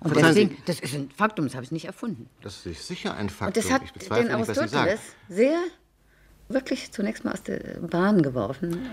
Und 0.00 0.12
Verzeihen 0.12 0.34
deswegen, 0.34 0.56
das 0.66 0.80
ist 0.80 0.94
ein 0.94 1.10
Faktum, 1.10 1.46
das 1.46 1.54
habe 1.54 1.64
ich 1.64 1.72
nicht 1.72 1.86
erfunden. 1.86 2.28
Das 2.42 2.66
ist 2.66 2.86
sicher 2.86 3.14
ein 3.14 3.28
Faktum. 3.30 3.46
Und 3.48 3.56
das 3.56 3.72
hat 3.72 3.82
ich 3.82 3.92
bezweifle 3.92 4.28
den 4.28 4.40
nicht. 4.40 4.48
Aristoteles 4.48 5.00
sehr, 5.28 5.58
wirklich 6.48 6.92
zunächst 6.92 7.24
mal 7.24 7.32
aus 7.32 7.42
der 7.42 7.80
Bahn 7.80 8.22
geworfen 8.22 8.90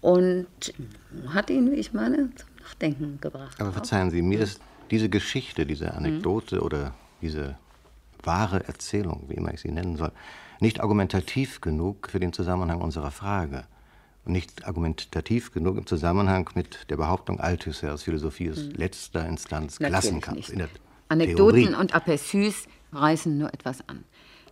und 0.00 0.46
hat 1.28 1.50
ihn, 1.50 1.70
wie 1.70 1.76
ich 1.76 1.92
meine, 1.92 2.30
zum 2.34 2.48
Nachdenken 2.62 3.18
gebracht. 3.20 3.60
Aber 3.60 3.72
verzeihen 3.72 4.10
Sie, 4.10 4.22
mir 4.22 4.40
ist 4.40 4.60
diese 4.90 5.08
Geschichte, 5.08 5.66
diese 5.66 5.94
Anekdote 5.94 6.60
oder 6.62 6.94
diese 7.22 7.56
wahre 8.22 8.66
Erzählung, 8.66 9.24
wie 9.28 9.34
immer 9.34 9.52
ich 9.54 9.60
sie 9.60 9.70
nennen 9.70 9.96
soll, 9.96 10.12
nicht 10.60 10.80
argumentativ 10.80 11.60
genug 11.60 12.10
für 12.10 12.20
den 12.20 12.32
Zusammenhang 12.32 12.80
unserer 12.80 13.10
Frage. 13.10 13.64
Und 14.24 14.32
nicht 14.32 14.66
argumentativ 14.66 15.52
genug 15.52 15.76
im 15.76 15.86
Zusammenhang 15.86 16.50
mit 16.54 16.90
der 16.90 16.96
Behauptung 16.96 17.38
Althusser's 17.38 18.02
Philosophie 18.02 18.46
ist 18.46 18.76
letzter 18.76 19.26
Instanz 19.26 19.78
Natürlich 19.78 20.00
Klassenkampf. 20.00 20.48
In 20.48 20.68
Anekdoten 21.08 21.60
Theorie. 21.60 21.74
und 21.74 21.94
Aperçus 21.94 22.66
reißen 22.92 23.38
nur 23.38 23.54
etwas 23.54 23.88
an. 23.88 24.04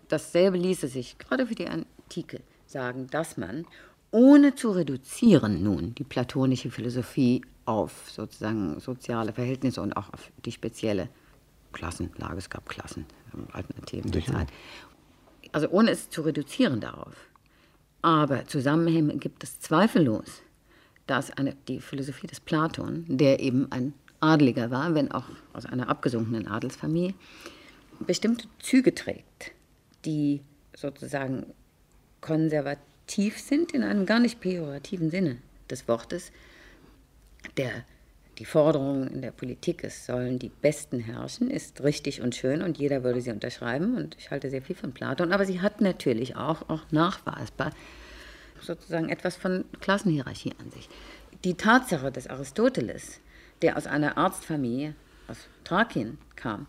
Dasselbe 0.09 0.59
ließe 0.59 0.87
sich 0.87 1.19
gerade 1.19 1.47
für 1.49 1.57
die 1.57 1.67
Antike 1.67 2.41
sagen, 2.67 3.09
dass 3.11 3.37
man, 3.37 3.67
ohne 4.13 4.55
zu 4.55 4.71
reduzieren 4.71 5.65
nun 5.65 5.95
die 5.97 6.05
platonische 6.05 6.71
Philosophie 6.71 7.43
auf 7.65 8.09
sozusagen 8.11 8.79
soziale 8.79 9.33
Verhältnisse 9.33 9.83
und 9.83 9.97
auch 9.97 10.13
auf 10.13 10.31
die 10.45 10.53
spezielle 10.53 11.09
Klassenlage, 11.75 12.39
es 12.39 12.49
gab 12.49 12.69
Klassen 12.69 13.05
im 13.35 13.47
alten 13.53 13.75
Athen 13.81 14.11
der 14.11 14.25
Zeit, 14.25 14.49
also 15.53 15.69
ohne 15.69 15.91
es 15.91 16.09
zu 16.09 16.23
reduzieren 16.23 16.81
darauf, 16.81 17.15
aber 18.01 18.47
Zusammenhänge 18.47 19.17
gibt 19.19 19.45
es 19.45 19.61
zweifellos, 19.61 20.43
dass 21.07 21.31
eine, 21.31 21.55
die 21.69 21.81
Philosophie 21.81 22.27
des 22.27 22.41
Platon, 22.41 23.05
der 23.09 23.41
eben 23.41 23.71
ein 23.71 23.95
Adeliger 24.21 24.71
war, 24.71 24.95
wenn 24.95 25.13
auch 25.13 25.27
aus 25.53 25.67
einer 25.67 25.89
abgesunkenen 25.89 26.49
Adelsfamilie, 26.49 27.15
bestimmte 28.01 28.47
Züge 28.59 28.95
trägt, 28.95 29.53
die 30.05 30.41
sozusagen 30.75 31.47
konservativ 32.21 33.39
sind 33.39 33.73
in 33.73 33.83
einem 33.83 34.07
gar 34.07 34.19
nicht 34.19 34.41
pejorativen 34.41 35.11
Sinne 35.11 35.39
des 35.71 35.87
Wortes. 35.89 36.33
Der, 37.57 37.85
die 38.39 38.45
Forderung 38.45 39.07
in 39.09 39.23
der 39.23 39.31
Politik, 39.31 39.85
es 39.85 40.07
sollen 40.07 40.39
die 40.39 40.49
Besten 40.49 41.01
herrschen, 41.01 41.51
ist 41.51 41.83
richtig 41.83 42.21
und 42.21 42.35
schön 42.35 42.63
und 42.63 42.79
jeder 42.79 43.05
würde 43.05 43.21
sie 43.21 43.31
unterschreiben 43.31 43.97
und 43.97 44.17
ich 44.19 44.31
halte 44.31 44.51
sehr 44.51 44.63
viel 44.63 44.77
von 44.77 44.93
Platon, 44.93 45.33
aber 45.33 45.45
sie 45.47 45.61
hat 45.61 45.81
natürlich 45.81 46.37
auch, 46.37 46.69
auch 46.69 46.83
nachweisbar 46.91 47.71
sozusagen 48.61 49.09
etwas 49.09 49.37
von 49.37 49.65
Klassenhierarchie 49.81 50.53
an 50.61 50.71
sich. 50.71 50.89
Die 51.45 51.55
Tatsache 51.55 52.11
des 52.11 52.27
Aristoteles, 52.29 53.21
der 53.63 53.77
aus 53.77 53.87
einer 53.87 54.17
Arztfamilie 54.17 54.95
aus 55.29 55.49
Thrakien 55.65 56.19
kam, 56.37 56.67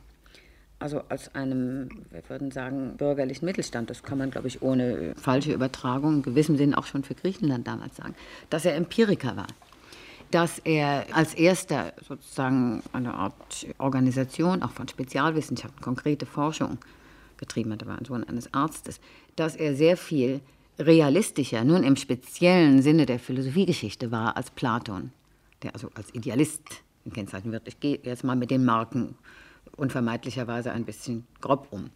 also 0.77 1.01
aus 1.09 1.33
einem, 1.33 1.89
wir 2.11 2.21
würden 2.27 2.51
sagen, 2.51 2.97
bürgerlichen 2.97 3.45
Mittelstand, 3.45 3.89
das 3.89 4.03
kann 4.03 4.17
man, 4.17 4.29
glaube 4.29 4.47
ich, 4.47 4.61
ohne 4.61 5.13
falsche 5.15 5.53
Übertragung 5.53 6.15
in 6.15 6.21
gewissem 6.21 6.57
Sinn 6.57 6.75
auch 6.75 6.85
schon 6.85 7.03
für 7.03 7.15
Griechenland 7.15 7.65
damals 7.65 7.95
sagen, 7.95 8.13
dass 8.49 8.65
er 8.65 8.75
Empiriker 8.75 9.37
war, 9.37 9.47
dass 10.31 10.59
er 10.59 11.05
als 11.11 11.33
erster 11.33 11.93
sozusagen 12.07 12.83
eine 12.93 13.13
Art 13.13 13.67
Organisation 13.77 14.63
auch 14.63 14.71
von 14.71 14.87
Spezialwissenschaften, 14.87 15.81
konkrete 15.81 16.25
Forschung 16.25 16.77
getrieben 17.37 17.71
hat, 17.73 17.81
er 17.81 17.87
war 17.87 17.97
ein 17.97 18.05
Sohn 18.05 18.23
eines 18.23 18.53
Arztes, 18.53 18.99
dass 19.35 19.55
er 19.55 19.75
sehr 19.75 19.97
viel 19.97 20.41
realistischer, 20.77 21.63
nun 21.63 21.83
im 21.83 21.95
speziellen 21.95 22.81
Sinne 22.81 23.05
der 23.05 23.19
Philosophiegeschichte 23.19 24.11
war 24.11 24.35
als 24.35 24.51
Platon, 24.51 25.11
der 25.63 25.73
also 25.73 25.89
als 25.95 26.13
Idealist 26.13 26.83
gekennzeichnet 27.05 27.53
wird. 27.53 27.67
Ich 27.67 27.79
gehe 27.79 27.99
jetzt 28.03 28.23
mal 28.23 28.35
mit 28.35 28.51
den 28.51 28.65
Marken 28.65 29.15
unvermeidlicherweise 29.77 30.71
ein 30.71 30.85
bisschen 30.85 31.25
grob 31.41 31.67
um. 31.71 31.89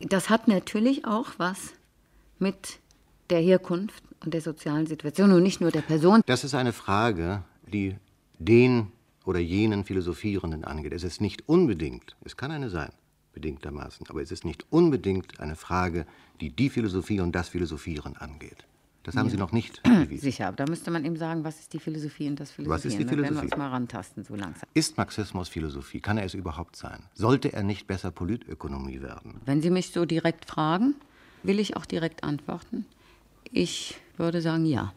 Das 0.00 0.30
hat 0.30 0.48
natürlich 0.48 1.04
auch 1.04 1.28
was 1.38 1.72
mit 2.38 2.79
der 3.30 3.40
Herkunft 3.40 4.02
und 4.24 4.34
der 4.34 4.40
sozialen 4.40 4.86
Situation 4.86 5.32
und 5.32 5.42
nicht 5.42 5.60
nur 5.60 5.70
der 5.70 5.82
Person. 5.82 6.22
Das 6.26 6.44
ist 6.44 6.54
eine 6.54 6.72
Frage, 6.72 7.42
die 7.72 7.96
den 8.38 8.88
oder 9.24 9.38
jenen 9.38 9.84
Philosophierenden 9.84 10.64
angeht. 10.64 10.92
Es 10.92 11.04
ist 11.04 11.20
nicht 11.20 11.48
unbedingt, 11.48 12.16
es 12.24 12.36
kann 12.36 12.50
eine 12.50 12.70
sein, 12.70 12.90
bedingtermaßen, 13.32 14.06
aber 14.08 14.22
es 14.22 14.32
ist 14.32 14.44
nicht 14.44 14.66
unbedingt 14.70 15.40
eine 15.40 15.56
Frage, 15.56 16.06
die 16.40 16.50
die 16.50 16.70
Philosophie 16.70 17.20
und 17.20 17.32
das 17.32 17.48
Philosophieren 17.48 18.16
angeht. 18.16 18.66
Das 19.02 19.16
haben 19.16 19.30
Sie 19.30 19.38
noch 19.38 19.52
nicht 19.52 19.82
bewiesen. 19.82 20.22
Sicher, 20.22 20.48
aber 20.48 20.56
da 20.58 20.66
müsste 20.66 20.90
man 20.90 21.04
eben 21.06 21.16
sagen, 21.16 21.42
was 21.42 21.58
ist 21.60 21.72
die 21.72 21.78
Philosophie 21.78 22.28
und 22.28 22.38
das 22.38 22.50
Philosophie. 22.50 22.74
Was 22.74 22.84
ist 22.84 22.98
die 22.98 23.04
Da 23.04 23.10
werden 23.12 23.20
wir 23.20 23.26
Philosophie? 23.28 23.46
uns 23.52 23.56
mal 23.56 23.68
rantasten, 23.68 24.24
so 24.24 24.34
langsam. 24.34 24.68
Ist 24.74 24.98
Marxismus 24.98 25.48
Philosophie? 25.48 26.00
Kann 26.00 26.18
er 26.18 26.24
es 26.26 26.34
überhaupt 26.34 26.76
sein? 26.76 27.04
Sollte 27.14 27.52
er 27.52 27.62
nicht 27.62 27.86
besser 27.86 28.10
Politökonomie 28.10 29.00
werden? 29.00 29.40
Wenn 29.46 29.62
Sie 29.62 29.70
mich 29.70 29.90
so 29.92 30.04
direkt 30.04 30.44
fragen, 30.44 30.94
will 31.42 31.58
ich 31.60 31.76
auch 31.76 31.86
direkt 31.86 32.24
antworten. 32.24 32.84
Ich 33.52 33.96
würde 34.16 34.40
sagen, 34.40 34.64
ja. 34.64 34.94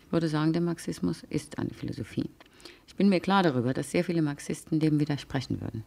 Ich 0.00 0.12
würde 0.12 0.28
sagen, 0.28 0.52
der 0.52 0.60
Marxismus 0.60 1.22
ist 1.30 1.58
eine 1.58 1.70
Philosophie. 1.70 2.28
Ich 2.86 2.96
bin 2.96 3.08
mir 3.08 3.20
klar 3.20 3.42
darüber, 3.42 3.72
dass 3.72 3.90
sehr 3.90 4.04
viele 4.04 4.20
Marxisten 4.20 4.78
dem 4.78 5.00
widersprechen 5.00 5.60
würden. 5.60 5.84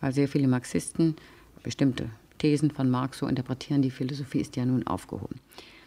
Weil 0.00 0.12
sehr 0.12 0.28
viele 0.28 0.46
Marxisten 0.46 1.16
bestimmte 1.62 2.10
Thesen 2.38 2.70
von 2.70 2.88
Marx 2.88 3.18
so 3.18 3.26
interpretieren, 3.26 3.82
die 3.82 3.90
Philosophie 3.90 4.40
ist 4.40 4.54
ja 4.54 4.64
nun 4.64 4.86
aufgehoben. 4.86 5.40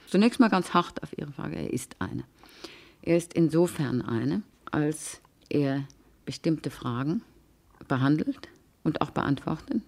Zunächst 0.07 0.39
mal 0.39 0.49
ganz 0.49 0.73
hart 0.73 1.01
auf 1.03 1.17
Ihre 1.17 1.31
Frage, 1.31 1.55
er 1.55 1.71
ist 1.71 1.95
eine. 1.99 2.23
Er 3.01 3.15
ist 3.15 3.33
insofern 3.33 4.01
eine, 4.01 4.41
als 4.71 5.21
er 5.47 5.85
bestimmte 6.25 6.71
Fragen 6.71 7.21
behandelt 7.87 8.49
und 8.83 9.01
auch 9.01 9.11
beantwortet, 9.11 9.81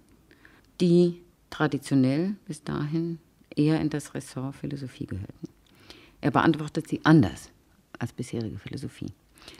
die 0.79 1.21
traditionell 1.49 2.35
bis 2.45 2.63
dahin 2.63 3.19
eher 3.55 3.79
in 3.79 3.89
das 3.89 4.13
Ressort 4.13 4.55
Philosophie 4.55 5.05
gehörten. 5.05 5.47
Er 6.21 6.31
beantwortet 6.31 6.87
sie 6.87 7.01
anders 7.03 7.49
als 7.97 8.13
bisherige 8.13 8.57
Philosophie. 8.57 9.11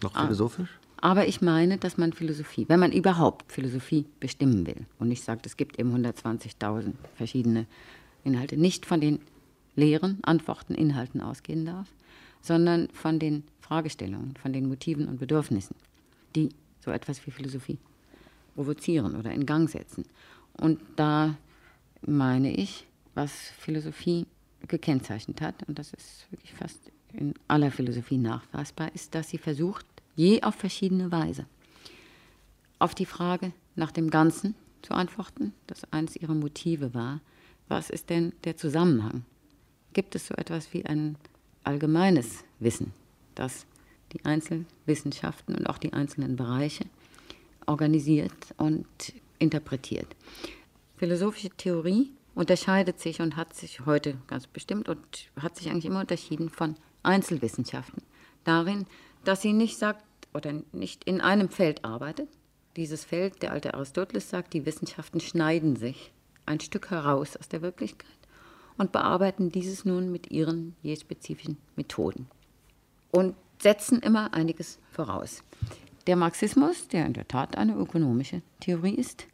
Noch 0.01 0.13
philosophisch? 0.13 0.69
Aber 0.97 1.27
ich 1.27 1.41
meine, 1.41 1.77
dass 1.77 1.97
man 1.97 2.13
Philosophie, 2.13 2.65
wenn 2.67 2.79
man 2.79 2.91
überhaupt 2.91 3.51
Philosophie 3.51 4.05
bestimmen 4.19 4.67
will, 4.67 4.85
und 4.99 5.09
ich 5.09 5.23
sage, 5.23 5.41
es 5.45 5.57
gibt 5.57 5.79
eben 5.79 5.95
120.000 5.95 6.93
verschiedene 7.15 7.65
Inhalte, 8.23 8.55
nicht 8.55 8.85
von 8.85 9.01
den 9.01 9.19
Lehren, 9.75 10.19
Antworten, 10.23 10.75
Inhalten 10.75 11.21
ausgehen 11.21 11.65
darf, 11.65 11.87
sondern 12.41 12.89
von 12.89 13.17
den 13.17 13.43
Fragestellungen, 13.61 14.35
von 14.35 14.53
den 14.53 14.67
Motiven 14.67 15.07
und 15.07 15.19
Bedürfnissen, 15.19 15.75
die 16.35 16.49
so 16.81 16.91
etwas 16.91 17.25
wie 17.25 17.31
Philosophie 17.31 17.79
provozieren 18.53 19.15
oder 19.15 19.31
in 19.31 19.45
Gang 19.47 19.69
setzen. 19.69 20.05
Und 20.53 20.79
da 20.97 21.35
meine 22.05 22.53
ich, 22.53 22.85
was 23.13 23.31
Philosophie 23.59 24.25
gekennzeichnet 24.67 25.41
hat, 25.41 25.67
und 25.67 25.79
das 25.79 25.93
ist 25.93 26.27
wirklich 26.31 26.53
fast 26.53 26.79
in 27.13 27.33
aller 27.47 27.71
Philosophie 27.71 28.17
nachweisbar, 28.17 28.93
ist, 28.93 29.15
dass 29.15 29.29
sie 29.29 29.37
versucht, 29.37 29.85
je 30.15 30.43
auf 30.43 30.55
verschiedene 30.55 31.11
Weise, 31.11 31.45
auf 32.79 32.95
die 32.95 33.05
Frage 33.05 33.51
nach 33.75 33.91
dem 33.91 34.09
Ganzen 34.09 34.55
zu 34.81 34.93
antworten, 34.93 35.53
das 35.67 35.91
eines 35.91 36.15
ihrer 36.15 36.33
Motive 36.33 36.93
war, 36.93 37.21
was 37.67 37.89
ist 37.89 38.09
denn 38.09 38.33
der 38.43 38.57
Zusammenhang? 38.57 39.23
Gibt 39.93 40.15
es 40.15 40.27
so 40.27 40.35
etwas 40.35 40.73
wie 40.73 40.85
ein 40.85 41.15
allgemeines 41.63 42.43
Wissen, 42.59 42.93
das 43.35 43.65
die 44.13 44.25
Einzelwissenschaften 44.25 45.55
und 45.55 45.67
auch 45.67 45.77
die 45.77 45.93
einzelnen 45.93 46.35
Bereiche 46.35 46.85
organisiert 47.65 48.31
und 48.57 48.87
interpretiert? 49.39 50.07
Philosophische 50.97 51.49
Theorie 51.51 52.11
unterscheidet 52.35 52.99
sich 52.99 53.21
und 53.21 53.35
hat 53.35 53.53
sich 53.53 53.85
heute 53.85 54.17
ganz 54.27 54.47
bestimmt 54.47 54.89
und 54.89 54.99
hat 55.39 55.55
sich 55.57 55.69
eigentlich 55.69 55.85
immer 55.85 56.01
unterschieden 56.01 56.49
von 56.49 56.75
Einzelwissenschaften 57.03 58.03
darin, 58.43 58.85
dass 59.23 59.41
sie 59.41 59.53
nicht 59.53 59.77
sagt 59.77 60.03
oder 60.33 60.53
nicht 60.71 61.03
in 61.03 61.21
einem 61.21 61.49
Feld 61.49 61.83
arbeitet. 61.83 62.29
Dieses 62.75 63.03
Feld, 63.03 63.41
der 63.41 63.51
alte 63.51 63.73
Aristoteles 63.73 64.29
sagt, 64.29 64.53
die 64.53 64.65
Wissenschaften 64.65 65.19
schneiden 65.19 65.75
sich 65.75 66.13
ein 66.45 66.59
Stück 66.59 66.89
heraus 66.89 67.35
aus 67.35 67.49
der 67.49 67.61
Wirklichkeit 67.61 68.09
und 68.77 68.91
bearbeiten 68.91 69.51
dieses 69.51 69.85
nun 69.85 70.11
mit 70.11 70.31
ihren 70.31 70.75
je 70.81 70.95
spezifischen 70.95 71.57
Methoden 71.75 72.27
und 73.11 73.35
setzen 73.61 73.99
immer 73.99 74.33
einiges 74.33 74.79
voraus. 74.91 75.43
Der 76.07 76.15
Marxismus, 76.15 76.87
der 76.87 77.05
in 77.05 77.13
der 77.13 77.27
Tat 77.27 77.57
eine 77.57 77.75
ökonomische 77.75 78.41
Theorie 78.59 78.95
ist, 78.95 79.27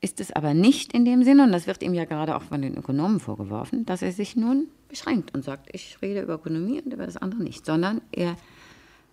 ist 0.00 0.20
es 0.20 0.32
aber 0.32 0.54
nicht 0.54 0.92
in 0.92 1.04
dem 1.04 1.24
Sinne, 1.24 1.44
und 1.44 1.52
das 1.52 1.66
wird 1.66 1.82
ihm 1.82 1.94
ja 1.94 2.04
gerade 2.04 2.36
auch 2.36 2.42
von 2.42 2.62
den 2.62 2.76
Ökonomen 2.76 3.20
vorgeworfen, 3.20 3.84
dass 3.84 4.02
er 4.02 4.12
sich 4.12 4.36
nun 4.36 4.68
beschränkt 4.88 5.34
und 5.34 5.44
sagt, 5.44 5.68
ich 5.72 6.00
rede 6.00 6.22
über 6.22 6.34
Ökonomie 6.34 6.80
und 6.80 6.92
über 6.92 7.06
das 7.06 7.16
andere 7.16 7.42
nicht, 7.42 7.66
sondern 7.66 8.00
er 8.12 8.36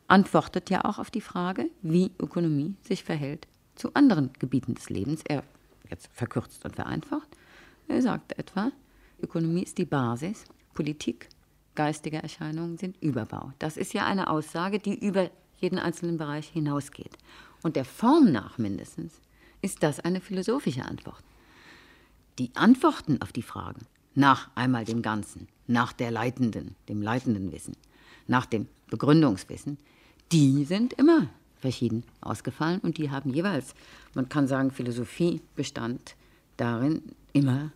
antwortet 0.07 0.69
ja 0.69 0.85
auch 0.85 0.99
auf 0.99 1.09
die 1.09 1.21
Frage, 1.21 1.69
wie 1.81 2.11
Ökonomie 2.19 2.75
sich 2.81 3.03
verhält 3.03 3.47
zu 3.75 3.93
anderen 3.93 4.31
Gebieten 4.39 4.75
des 4.75 4.89
Lebens. 4.89 5.21
Er 5.27 5.43
jetzt 5.89 6.09
verkürzt 6.13 6.63
und 6.65 6.75
vereinfacht. 6.75 7.27
Er 7.87 8.01
sagt 8.01 8.37
etwa, 8.37 8.71
Ökonomie 9.21 9.63
ist 9.63 9.77
die 9.77 9.85
Basis, 9.85 10.45
Politik 10.73 11.29
geistige 11.75 12.21
Erscheinungen 12.21 12.77
sind 12.77 12.95
Überbau. 13.01 13.51
Das 13.59 13.77
ist 13.77 13.93
ja 13.93 14.05
eine 14.05 14.29
Aussage, 14.29 14.79
die 14.79 14.97
über 14.97 15.29
jeden 15.57 15.77
einzelnen 15.77 16.17
Bereich 16.17 16.47
hinausgeht. 16.47 17.17
Und 17.63 17.75
der 17.75 17.85
Form 17.85 18.31
nach 18.31 18.57
mindestens 18.57 19.19
ist 19.65 19.81
das 19.81 19.99
eine 19.99 20.21
philosophische 20.21 20.85
Antwort. 20.85 21.23
Die 22.37 22.51
Antworten 22.53 23.19
auf 23.23 23.33
die 23.33 23.41
Fragen 23.41 23.87
nach 24.13 24.51
einmal 24.53 24.85
dem 24.85 25.01
Ganzen, 25.01 25.47
nach 25.65 25.91
der 25.91 26.11
leitenden, 26.11 26.75
dem 26.87 27.01
leitenden 27.01 27.51
Wissen, 27.51 27.75
nach 28.27 28.45
dem 28.45 28.67
Begründungswissen, 28.91 29.79
die 30.31 30.65
sind 30.65 30.93
immer 30.93 31.29
verschieden 31.57 32.03
ausgefallen 32.21 32.79
und 32.81 32.99
die 32.99 33.09
haben 33.09 33.33
jeweils, 33.33 33.73
man 34.13 34.29
kann 34.29 34.47
sagen, 34.47 34.69
Philosophie 34.69 35.41
bestand 35.55 36.15
darin, 36.57 37.01
immer 37.33 37.71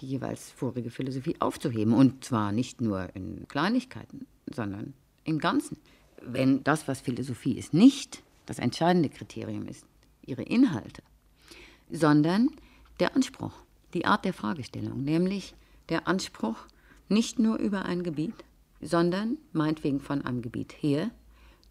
die 0.00 0.06
jeweils 0.06 0.50
vorige 0.50 0.90
Philosophie 0.90 1.36
aufzuheben. 1.38 1.94
Und 1.94 2.24
zwar 2.24 2.50
nicht 2.50 2.80
nur 2.80 3.14
in 3.14 3.46
Kleinigkeiten, 3.46 4.26
sondern 4.52 4.92
im 5.22 5.38
Ganzen. 5.38 5.78
Wenn 6.20 6.64
das, 6.64 6.88
was 6.88 7.00
Philosophie 7.00 7.52
ist, 7.52 7.74
nicht 7.74 8.24
das 8.46 8.58
entscheidende 8.58 9.08
Kriterium 9.08 9.68
ist, 9.68 9.84
ihre 10.26 10.42
Inhalte, 10.42 11.02
sondern 11.90 12.50
der 13.00 13.14
Anspruch, 13.14 13.52
die 13.94 14.04
Art 14.04 14.24
der 14.24 14.34
Fragestellung, 14.34 15.02
nämlich 15.04 15.54
der 15.88 16.08
Anspruch 16.08 16.56
nicht 17.08 17.38
nur 17.38 17.58
über 17.58 17.84
ein 17.84 18.02
Gebiet, 18.02 18.34
sondern 18.80 19.38
meinetwegen 19.52 20.00
von 20.00 20.24
einem 20.24 20.42
Gebiet 20.42 20.72
her 20.80 21.10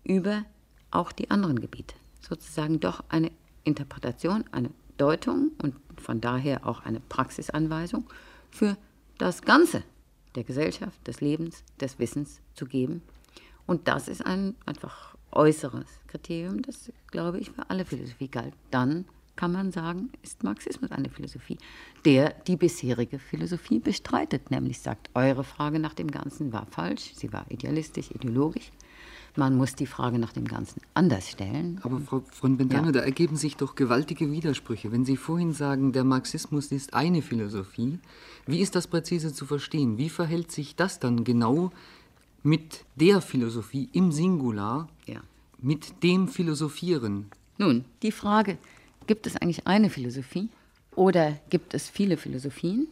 über 0.03 0.45
auch 0.91 1.11
die 1.11 1.29
anderen 1.29 1.59
Gebiete. 1.59 1.95
Sozusagen 2.21 2.79
doch 2.79 3.03
eine 3.09 3.31
Interpretation, 3.63 4.45
eine 4.51 4.71
Deutung 4.97 5.51
und 5.61 5.75
von 6.01 6.21
daher 6.21 6.65
auch 6.65 6.85
eine 6.85 6.99
Praxisanweisung 6.99 8.05
für 8.49 8.77
das 9.17 9.41
Ganze 9.41 9.83
der 10.35 10.43
Gesellschaft, 10.43 11.05
des 11.07 11.21
Lebens, 11.21 11.63
des 11.79 11.99
Wissens 11.99 12.41
zu 12.53 12.65
geben. 12.65 13.01
Und 13.65 13.87
das 13.87 14.07
ist 14.07 14.25
ein 14.25 14.55
einfach 14.65 15.15
äußeres 15.31 15.87
Kriterium, 16.07 16.61
das, 16.61 16.91
glaube 17.07 17.39
ich, 17.39 17.51
für 17.51 17.69
alle 17.69 17.85
Philosophie 17.85 18.29
galt. 18.29 18.53
Dann 18.71 19.05
kann 19.37 19.53
man 19.53 19.71
sagen, 19.71 20.09
ist 20.21 20.43
Marxismus 20.43 20.91
eine 20.91 21.09
Philosophie, 21.09 21.57
der 22.03 22.31
die 22.47 22.57
bisherige 22.57 23.19
Philosophie 23.19 23.79
bestreitet, 23.79 24.51
nämlich 24.51 24.79
sagt, 24.79 25.09
eure 25.13 25.45
Frage 25.45 25.79
nach 25.79 25.93
dem 25.93 26.11
Ganzen 26.11 26.51
war 26.51 26.65
falsch, 26.65 27.13
sie 27.15 27.31
war 27.31 27.45
idealistisch, 27.49 28.11
ideologisch. 28.11 28.71
Man 29.37 29.55
muss 29.55 29.75
die 29.75 29.85
Frage 29.85 30.17
nach 30.17 30.33
dem 30.33 30.45
Ganzen 30.45 30.81
anders 30.95 31.29
stellen. 31.29 31.79
Aber 31.83 31.99
Frau 31.99 32.23
von 32.31 32.57
Bentano, 32.57 32.87
ja. 32.87 32.91
da 32.91 32.99
ergeben 33.01 33.35
sich 33.35 33.55
doch 33.55 33.75
gewaltige 33.75 34.31
Widersprüche. 34.31 34.91
Wenn 34.91 35.05
Sie 35.05 35.15
vorhin 35.15 35.53
sagen, 35.53 35.91
der 35.91 36.03
Marxismus 36.03 36.71
ist 36.71 36.95
eine 36.95 37.21
Philosophie, 37.21 37.99
wie 38.47 38.61
ist 38.61 38.73
das 38.73 38.87
präzise 38.87 39.31
zu 39.31 39.45
verstehen? 39.45 39.99
Wie 39.99 40.09
verhält 40.09 40.51
sich 40.51 40.75
das 40.75 40.99
dann 40.99 41.23
genau 41.23 41.71
mit 42.41 42.83
der 42.95 43.21
Philosophie 43.21 43.89
im 43.93 44.11
Singular, 44.11 44.89
ja. 45.05 45.21
mit 45.59 46.01
dem 46.01 46.27
Philosophieren? 46.27 47.27
Nun, 47.59 47.85
die 48.01 48.11
Frage, 48.11 48.57
gibt 49.07 49.25
es 49.25 49.35
eigentlich 49.37 49.65
eine 49.65 49.89
Philosophie 49.89 50.49
oder 50.95 51.37
gibt 51.49 51.73
es 51.73 51.89
viele 51.89 52.17
Philosophien? 52.17 52.87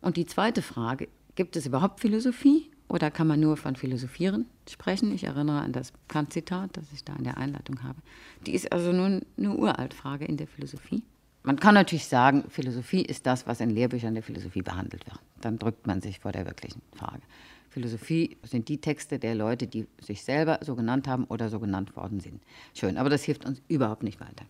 Und 0.00 0.16
die 0.16 0.26
zweite 0.26 0.62
Frage, 0.62 1.08
gibt 1.34 1.56
es 1.56 1.66
überhaupt 1.66 2.00
Philosophie 2.00 2.70
oder 2.88 3.10
kann 3.10 3.26
man 3.26 3.40
nur 3.40 3.56
von 3.56 3.76
Philosophieren 3.76 4.46
sprechen? 4.68 5.12
Ich 5.12 5.24
erinnere 5.24 5.60
an 5.60 5.72
das 5.72 5.92
Kant-Zitat, 6.08 6.76
das 6.76 6.84
ich 6.92 7.04
da 7.04 7.14
in 7.16 7.24
der 7.24 7.36
Einleitung 7.36 7.82
habe. 7.82 7.98
Die 8.46 8.54
ist 8.54 8.72
also 8.72 8.92
nur 8.92 9.20
eine 9.36 9.56
Uraltfrage 9.56 10.24
in 10.24 10.36
der 10.36 10.46
Philosophie. 10.46 11.02
Man 11.42 11.60
kann 11.60 11.74
natürlich 11.74 12.06
sagen, 12.06 12.44
Philosophie 12.48 13.02
ist 13.02 13.26
das, 13.26 13.46
was 13.46 13.60
in 13.60 13.70
Lehrbüchern 13.70 14.14
der 14.14 14.22
Philosophie 14.22 14.62
behandelt 14.62 15.06
wird. 15.06 15.20
Dann 15.40 15.58
drückt 15.58 15.86
man 15.86 16.00
sich 16.00 16.20
vor 16.20 16.32
der 16.32 16.44
wirklichen 16.44 16.82
Frage. 16.94 17.22
Philosophie 17.70 18.36
sind 18.42 18.68
die 18.68 18.80
Texte 18.80 19.18
der 19.18 19.34
Leute, 19.34 19.66
die 19.66 19.86
sich 20.00 20.24
selber 20.24 20.58
so 20.62 20.74
genannt 20.74 21.06
haben 21.06 21.24
oder 21.24 21.48
so 21.48 21.60
genannt 21.60 21.94
worden 21.94 22.20
sind. 22.20 22.42
Schön, 22.74 22.96
aber 22.96 23.10
das 23.10 23.22
hilft 23.22 23.44
uns 23.44 23.62
überhaupt 23.68 24.02
nicht 24.02 24.20
weiter. 24.20 24.44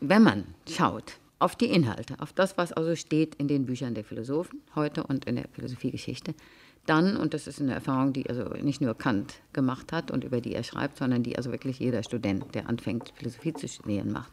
Wenn 0.00 0.22
man 0.22 0.44
schaut 0.68 1.18
auf 1.40 1.56
die 1.56 1.66
Inhalte, 1.66 2.14
auf 2.20 2.32
das, 2.32 2.56
was 2.56 2.72
also 2.72 2.94
steht 2.94 3.34
in 3.34 3.48
den 3.48 3.66
Büchern 3.66 3.94
der 3.94 4.04
Philosophen 4.04 4.60
heute 4.76 5.02
und 5.02 5.24
in 5.24 5.36
der 5.36 5.48
Philosophiegeschichte, 5.52 6.34
dann, 6.86 7.16
und 7.16 7.34
das 7.34 7.48
ist 7.48 7.60
eine 7.60 7.74
Erfahrung, 7.74 8.12
die 8.12 8.28
also 8.30 8.44
nicht 8.62 8.80
nur 8.80 8.94
Kant 8.94 9.34
gemacht 9.52 9.92
hat 9.92 10.12
und 10.12 10.22
über 10.22 10.40
die 10.40 10.54
er 10.54 10.62
schreibt, 10.62 10.98
sondern 10.98 11.24
die 11.24 11.36
also 11.36 11.50
wirklich 11.50 11.80
jeder 11.80 12.04
Student, 12.04 12.54
der 12.54 12.68
anfängt, 12.68 13.12
Philosophie 13.16 13.52
zu 13.52 13.66
studieren, 13.66 14.12
macht, 14.12 14.32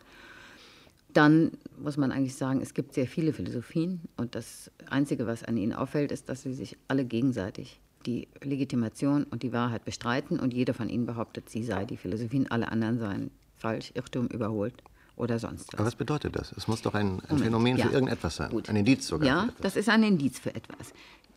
dann 1.13 1.51
muss 1.79 1.97
man 1.97 2.11
eigentlich 2.11 2.35
sagen, 2.35 2.61
es 2.61 2.75
gibt 2.75 2.93
sehr 2.93 3.07
viele 3.07 3.33
Philosophien 3.33 4.01
und 4.17 4.35
das 4.35 4.69
Einzige, 4.87 5.25
was 5.25 5.43
an 5.43 5.57
ihnen 5.57 5.73
auffällt, 5.73 6.11
ist, 6.11 6.29
dass 6.29 6.43
sie 6.43 6.53
sich 6.53 6.77
alle 6.87 7.05
gegenseitig 7.05 7.79
die 8.05 8.27
Legitimation 8.43 9.23
und 9.23 9.41
die 9.41 9.51
Wahrheit 9.51 9.83
bestreiten 9.83 10.39
und 10.39 10.53
jeder 10.53 10.75
von 10.75 10.89
ihnen 10.89 11.07
behauptet, 11.07 11.49
sie 11.49 11.63
sei 11.63 11.85
die 11.85 11.97
Philosophien, 11.97 12.51
alle 12.51 12.71
anderen 12.71 12.99
seien 12.99 13.31
falsch, 13.57 13.91
Irrtum 13.95 14.27
überholt 14.27 14.83
oder 15.15 15.39
sonst 15.39 15.73
was. 15.73 15.79
Aber 15.79 15.87
was 15.87 15.95
bedeutet 15.95 16.35
das? 16.35 16.51
Es 16.53 16.67
muss 16.67 16.81
doch 16.81 16.93
ein, 16.93 17.21
ein 17.29 17.39
Phänomen 17.39 17.77
ja. 17.77 17.87
für 17.87 17.93
irgendetwas 17.93 18.35
sein, 18.35 18.49
Gut. 18.51 18.69
ein 18.69 18.75
Indiz 18.75 19.07
sogar. 19.07 19.27
Ja, 19.27 19.49
das 19.61 19.75
ist 19.75 19.89
ein 19.89 20.03
Indiz 20.03 20.39
für 20.39 20.53
etwas. 20.53 20.93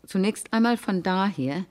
Zunächst 0.06 0.52
einmal 0.52 0.76
von 0.76 1.02
daher 1.02 1.64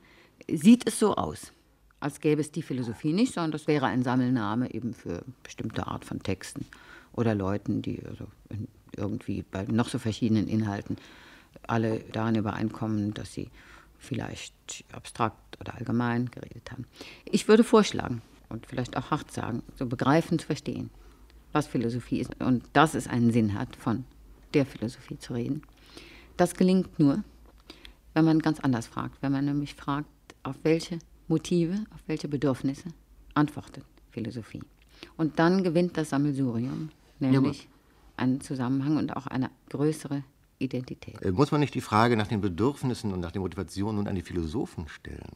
sieht 0.49 0.87
es 0.87 0.99
so 0.99 1.15
aus, 1.15 1.51
als 1.99 2.19
gäbe 2.19 2.41
es 2.41 2.51
die 2.51 2.61
Philosophie 2.61 3.13
nicht, 3.13 3.33
sondern 3.33 3.51
das 3.51 3.67
wäre 3.67 3.87
ein 3.87 4.03
Sammelname 4.03 4.73
eben 4.73 4.93
für 4.93 5.23
bestimmte 5.43 5.87
Art 5.87 6.05
von 6.05 6.21
Texten 6.21 6.65
oder 7.13 7.33
Leuten, 7.33 7.81
die 7.81 8.01
also 8.05 8.27
irgendwie 8.95 9.43
bei 9.43 9.63
noch 9.63 9.89
so 9.89 9.99
verschiedenen 9.99 10.47
Inhalten 10.47 10.97
alle 11.65 11.99
darin 12.11 12.35
übereinkommen, 12.35 13.13
dass 13.13 13.33
sie 13.33 13.49
vielleicht 13.97 14.85
abstrakt 14.91 15.59
oder 15.59 15.75
allgemein 15.75 16.29
geredet 16.29 16.71
haben. 16.71 16.85
Ich 17.25 17.47
würde 17.47 17.63
vorschlagen 17.63 18.21
und 18.49 18.65
vielleicht 18.67 18.95
auch 18.95 19.11
hart 19.11 19.31
sagen, 19.31 19.63
so 19.75 19.87
begreifen 19.87 20.39
zu 20.39 20.45
verstehen, 20.45 20.89
was 21.57 21.65
Philosophie 21.65 22.19
ist 22.19 22.39
und 22.39 22.63
dass 22.73 22.93
es 22.93 23.07
einen 23.07 23.31
Sinn 23.31 23.55
hat, 23.55 23.75
von 23.75 24.05
der 24.53 24.65
Philosophie 24.65 25.17
zu 25.17 25.33
reden. 25.33 25.63
Das 26.37 26.53
gelingt 26.53 26.99
nur, 26.99 27.23
wenn 28.13 28.25
man 28.25 28.39
ganz 28.39 28.59
anders 28.59 28.85
fragt. 28.85 29.21
Wenn 29.23 29.31
man 29.31 29.45
nämlich 29.45 29.73
fragt, 29.73 30.07
auf 30.43 30.55
welche 30.61 30.99
Motive, 31.27 31.73
auf 31.95 32.01
welche 32.05 32.27
Bedürfnisse 32.27 32.89
antwortet 33.33 33.83
Philosophie. 34.11 34.61
Und 35.17 35.39
dann 35.39 35.63
gewinnt 35.63 35.97
das 35.97 36.09
Sammelsurium, 36.09 36.89
nämlich 37.19 37.63
ja, 37.63 37.69
einen 38.17 38.39
Zusammenhang 38.41 38.97
und 38.97 39.17
auch 39.17 39.25
eine 39.25 39.49
größere 39.69 40.23
Identität. 40.59 41.19
Äh, 41.23 41.31
muss 41.31 41.51
man 41.51 41.59
nicht 41.59 41.73
die 41.73 41.81
Frage 41.81 42.17
nach 42.17 42.27
den 42.27 42.41
Bedürfnissen 42.41 43.13
und 43.13 43.19
nach 43.19 43.31
den 43.31 43.41
Motivationen 43.41 43.95
nun 43.95 44.07
an 44.07 44.15
die 44.15 44.21
Philosophen 44.21 44.87
stellen? 44.89 45.33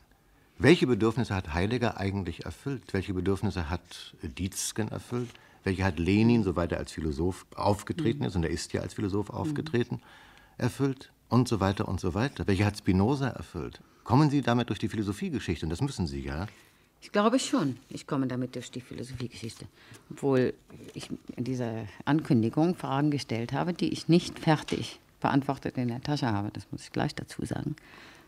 Welche 0.59 0.85
Bedürfnisse 0.85 1.33
hat 1.33 1.55
Heidegger 1.55 1.97
eigentlich 1.97 2.45
erfüllt? 2.45 2.93
Welche 2.93 3.15
Bedürfnisse 3.15 3.71
hat 3.71 4.15
Dietzgen 4.21 4.89
erfüllt? 4.89 5.29
Welche 5.63 5.83
hat 5.83 5.99
Lenin, 5.99 6.43
soweit 6.43 6.71
er 6.71 6.79
als 6.79 6.91
Philosoph 6.91 7.45
aufgetreten 7.55 8.19
mhm. 8.19 8.25
ist, 8.25 8.35
und 8.35 8.43
er 8.43 8.49
ist 8.49 8.73
ja 8.73 8.81
als 8.81 8.93
Philosoph 8.93 9.29
aufgetreten, 9.29 9.95
mhm. 9.95 10.01
erfüllt? 10.57 11.11
und 11.31 11.47
so 11.47 11.59
weiter 11.59 11.87
und 11.87 11.99
so 11.99 12.13
weiter. 12.13 12.45
Welche 12.45 12.65
hat 12.65 12.77
Spinoza 12.77 13.29
erfüllt? 13.29 13.81
Kommen 14.03 14.29
Sie 14.29 14.41
damit 14.41 14.69
durch 14.69 14.79
die 14.79 14.89
Philosophiegeschichte? 14.89 15.65
Und 15.65 15.69
das 15.69 15.81
müssen 15.81 16.05
Sie, 16.05 16.21
ja? 16.21 16.45
Ich 17.01 17.11
glaube 17.11 17.39
schon, 17.39 17.77
ich 17.89 18.05
komme 18.05 18.27
damit 18.27 18.55
durch 18.55 18.69
die 18.69 18.81
Philosophiegeschichte. 18.81 19.65
Obwohl 20.11 20.53
ich 20.93 21.09
in 21.35 21.45
dieser 21.45 21.85
Ankündigung 22.05 22.75
Fragen 22.75 23.09
gestellt 23.09 23.53
habe, 23.53 23.73
die 23.73 23.91
ich 23.91 24.07
nicht 24.07 24.37
fertig 24.37 24.99
beantwortet 25.19 25.77
in 25.77 25.87
der 25.87 26.01
Tasche 26.01 26.27
habe. 26.27 26.51
Das 26.51 26.67
muss 26.71 26.83
ich 26.83 26.91
gleich 26.91 27.15
dazu 27.15 27.45
sagen. 27.45 27.75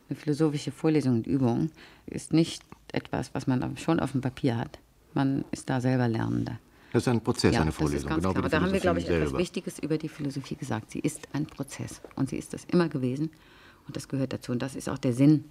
Eine 0.10 0.18
philosophische 0.18 0.72
Vorlesung 0.72 1.16
und 1.16 1.28
Übung 1.28 1.72
ist 2.06 2.34
nicht 2.34 2.64
etwas, 2.92 3.34
was 3.34 3.48
man 3.48 3.78
schon 3.78 4.00
auf 4.00 4.14
dem 4.14 4.22
Papier 4.22 4.58
hat. 4.58 4.80
Man 5.14 5.44
ist 5.52 5.70
da 5.70 5.82
selber 5.82 6.08
Lernender. 6.08 6.58
Das 6.94 7.02
ist 7.02 7.08
ein 7.08 7.22
Prozess, 7.22 7.56
ja, 7.56 7.62
eine 7.62 7.72
Vorlesung. 7.72 8.08
Das 8.08 8.18
ist 8.18 8.24
ganz 8.24 8.36
genau, 8.36 8.48
klar. 8.48 8.50
Da 8.50 8.62
haben 8.62 8.72
wir, 8.72 8.80
glaube 8.80 9.00
ich, 9.00 9.08
selber. 9.08 9.26
etwas 9.26 9.40
Wichtiges 9.40 9.80
über 9.80 9.98
die 9.98 10.10
Philosophie 10.10 10.56
gesagt. 10.56 10.92
Sie 10.92 11.00
ist 11.00 11.28
ein 11.34 11.48
Prozess 11.48 12.02
und 12.16 12.30
sie 12.30 12.38
ist 12.38 12.54
das 12.54 12.66
immer 12.66 12.88
gewesen 12.88 13.32
und 13.88 13.96
das 13.96 14.08
gehört 14.08 14.32
dazu. 14.32 14.52
Und 14.52 14.62
das 14.62 14.76
ist 14.76 14.88
auch 14.88 15.00
der 15.00 15.14
Sinn 15.14 15.46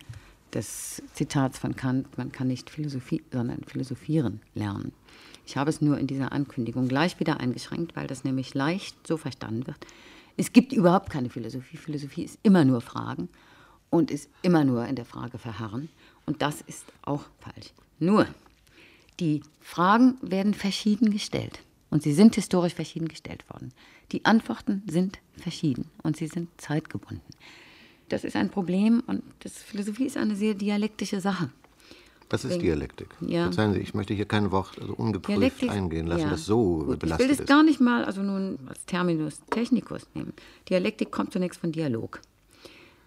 des 0.55 1.03
Zitats 1.15 1.59
von 1.59 1.75
Kant, 1.75 2.17
man 2.17 2.31
kann 2.31 2.47
nicht 2.47 2.71
Philosophie, 2.71 3.23
sondern 3.33 3.65
philosophieren 3.67 4.41
lernen. 4.55 4.93
Ich 5.45 5.57
habe 5.57 5.71
es 5.71 5.81
nur 5.81 5.99
in 5.99 6.07
dieser 6.07 6.31
Ankündigung 6.31 6.87
gleich 6.87 7.19
wieder 7.19 7.41
eingeschränkt, 7.41 7.97
weil 7.97 8.07
das 8.07 8.23
nämlich 8.23 8.55
leicht 8.55 9.05
so 9.05 9.17
verstanden 9.17 9.67
wird. 9.67 9.79
Es 10.37 10.53
gibt 10.53 10.73
überhaupt 10.73 11.11
keine 11.11 11.29
Philosophie. 11.29 11.77
Philosophie 11.77 12.23
ist 12.23 12.39
immer 12.45 12.65
nur 12.65 12.81
Fragen 12.81 13.29
und 13.91 14.13
ist 14.13 14.31
immer 14.43 14.65
nur 14.65 14.87
in 14.87 14.95
der 14.95 15.05
Frage 15.05 15.39
verharren. 15.39 15.89
Und 16.25 16.41
das 16.41 16.61
ist 16.61 16.85
auch 17.03 17.25
falsch. 17.41 17.73
Nur, 17.99 18.27
die 19.23 19.41
Fragen 19.61 20.19
werden 20.21 20.53
verschieden 20.53 21.13
gestellt 21.13 21.61
und 21.91 22.03
sie 22.03 22.13
sind 22.13 22.35
historisch 22.35 22.75
verschieden 22.75 23.07
gestellt 23.07 23.49
worden. 23.49 23.73
Die 24.11 24.25
Antworten 24.25 24.83
sind 24.91 25.21
verschieden 25.37 25.85
und 26.03 26.17
sie 26.17 26.27
sind 26.27 26.49
zeitgebunden. 26.57 27.33
Das 28.09 28.25
ist 28.25 28.35
ein 28.35 28.51
Problem 28.51 29.01
und 29.07 29.23
das 29.39 29.63
Philosophie 29.63 30.07
ist 30.07 30.17
eine 30.17 30.35
sehr 30.35 30.55
dialektische 30.55 31.21
Sache. 31.21 31.51
Was 32.31 32.45
ist 32.45 32.61
Dialektik? 32.61 33.09
Ja. 33.21 33.45
Verzeihen 33.45 33.75
Sie, 33.75 33.81
ich 33.81 33.95
möchte 33.95 34.15
hier 34.15 34.25
kein 34.25 34.51
Wort 34.51 34.81
also 34.81 34.95
ungeprüft 34.95 35.39
Dialektik, 35.39 35.71
eingehen 35.71 36.07
lassen, 36.07 36.23
ja. 36.23 36.31
das 36.31 36.47
so 36.47 36.79
Gut, 36.79 36.99
belastet 36.99 37.31
Ich 37.31 37.31
will 37.31 37.37
das 37.37 37.47
gar 37.47 37.63
nicht 37.63 37.81
mal 37.81 38.05
also 38.05 38.23
nun 38.23 38.59
als 38.67 38.85
Terminus 38.87 39.41
technicus 39.51 40.09
nehmen. 40.15 40.33
Dialektik 40.69 41.13
kommt 41.13 41.33
zunächst 41.33 41.61
von 41.61 41.71
Dialog. 41.71 42.21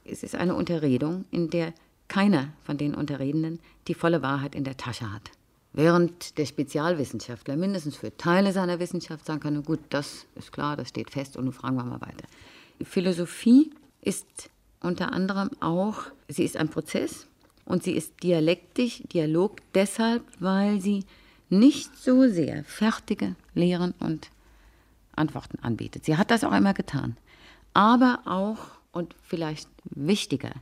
Es 0.05 0.23
ist 0.23 0.35
eine 0.35 0.55
Unterredung, 0.55 1.25
in 1.31 1.49
der 1.49 1.73
keiner 2.07 2.53
von 2.63 2.77
den 2.77 2.93
Unterredenden 2.93 3.59
die 3.87 3.95
volle 3.95 4.21
Wahrheit 4.21 4.55
in 4.55 4.63
der 4.63 4.77
Tasche 4.77 5.11
hat. 5.11 5.31
Während 5.77 6.37
der 6.37 6.45
Spezialwissenschaftler 6.45 7.57
mindestens 7.57 7.97
für 7.97 8.15
Teile 8.15 8.53
seiner 8.53 8.79
Wissenschaft 8.79 9.25
sagen 9.25 9.41
kann, 9.41 9.61
gut, 9.61 9.81
das 9.89 10.25
ist 10.35 10.53
klar, 10.53 10.77
das 10.77 10.87
steht 10.87 11.09
fest 11.09 11.35
und 11.35 11.43
nun 11.43 11.53
fragen 11.53 11.75
wir 11.75 11.83
mal 11.83 11.99
weiter. 11.99 12.25
Philosophie 12.81 13.71
ist 13.99 14.49
unter 14.79 15.11
anderem 15.11 15.49
auch, 15.59 16.03
sie 16.29 16.45
ist 16.45 16.55
ein 16.55 16.69
Prozess 16.69 17.27
und 17.65 17.83
sie 17.83 17.91
ist 17.91 18.23
dialektisch, 18.23 19.03
Dialog 19.11 19.57
deshalb, 19.73 20.23
weil 20.39 20.79
sie 20.79 21.03
nicht 21.49 21.93
so 21.97 22.25
sehr 22.29 22.63
fertige 22.63 23.35
Lehren 23.53 23.93
und 23.99 24.29
Antworten 25.13 25.59
anbietet. 25.59 26.05
Sie 26.05 26.15
hat 26.15 26.31
das 26.31 26.45
auch 26.45 26.53
immer 26.53 26.73
getan. 26.73 27.17
Aber 27.73 28.21
auch, 28.23 28.59
und 28.93 29.13
vielleicht 29.21 29.67
wichtiger, 29.83 30.53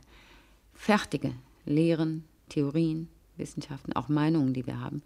fertige 0.74 1.34
Lehren, 1.66 2.24
Theorien, 2.48 3.08
Wissenschaften, 3.36 3.92
auch 3.94 4.08
Meinungen, 4.08 4.52
die 4.52 4.66
wir 4.66 4.80
haben, 4.80 5.02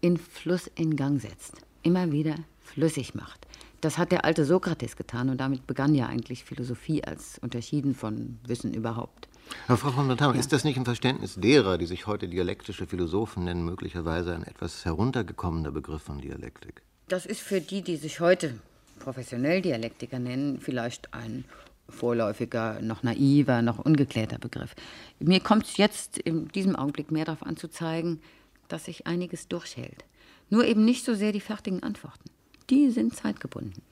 in 0.00 0.16
Fluss 0.16 0.70
in 0.74 0.96
Gang 0.96 1.20
setzt. 1.20 1.54
Immer 1.82 2.12
wieder 2.12 2.34
flüssig 2.60 3.14
macht. 3.14 3.46
Das 3.80 3.96
hat 3.96 4.10
der 4.10 4.24
alte 4.24 4.44
Sokrates 4.44 4.96
getan 4.96 5.30
und 5.30 5.38
damit 5.38 5.66
begann 5.66 5.94
ja 5.94 6.06
eigentlich 6.06 6.44
Philosophie 6.44 7.04
als 7.04 7.38
unterschieden 7.38 7.94
von 7.94 8.38
Wissen 8.44 8.74
überhaupt. 8.74 9.28
Herr 9.66 9.76
Frau 9.76 9.92
von 9.92 10.08
der 10.08 10.16
Tam, 10.16 10.34
ja. 10.34 10.40
ist 10.40 10.52
das 10.52 10.64
nicht 10.64 10.76
im 10.76 10.84
Verständnis 10.84 11.36
derer, 11.36 11.78
die 11.78 11.86
sich 11.86 12.06
heute 12.06 12.28
dialektische 12.28 12.86
Philosophen 12.86 13.44
nennen, 13.44 13.64
möglicherweise 13.64 14.34
ein 14.34 14.42
etwas 14.42 14.84
heruntergekommener 14.84 15.70
Begriff 15.70 16.02
von 16.02 16.20
Dialektik? 16.20 16.82
Das 17.08 17.24
ist 17.24 17.40
für 17.40 17.60
die, 17.60 17.82
die 17.82 17.96
sich 17.96 18.20
heute 18.20 18.58
professionell 18.98 19.62
Dialektiker 19.62 20.18
nennen, 20.18 20.60
vielleicht 20.60 21.14
ein 21.14 21.44
vorläufiger, 21.88 22.80
noch 22.82 23.02
naiver, 23.02 23.62
noch 23.62 23.78
ungeklärter 23.78 24.38
Begriff. 24.38 24.74
Mir 25.18 25.40
kommt 25.40 25.66
es 25.66 25.76
jetzt 25.76 26.18
in 26.18 26.48
diesem 26.48 26.76
Augenblick 26.76 27.10
mehr 27.10 27.24
darauf 27.24 27.42
an 27.42 27.56
zu 27.56 27.68
zeigen, 27.68 28.20
dass 28.68 28.84
sich 28.84 29.06
einiges 29.06 29.48
durchhält. 29.48 30.04
Nur 30.50 30.64
eben 30.64 30.84
nicht 30.84 31.04
so 31.04 31.14
sehr 31.14 31.32
die 31.32 31.40
fertigen 31.40 31.82
Antworten. 31.82 32.30
Die 32.70 32.90
sind 32.90 33.16
zeitgebunden. 33.16 33.82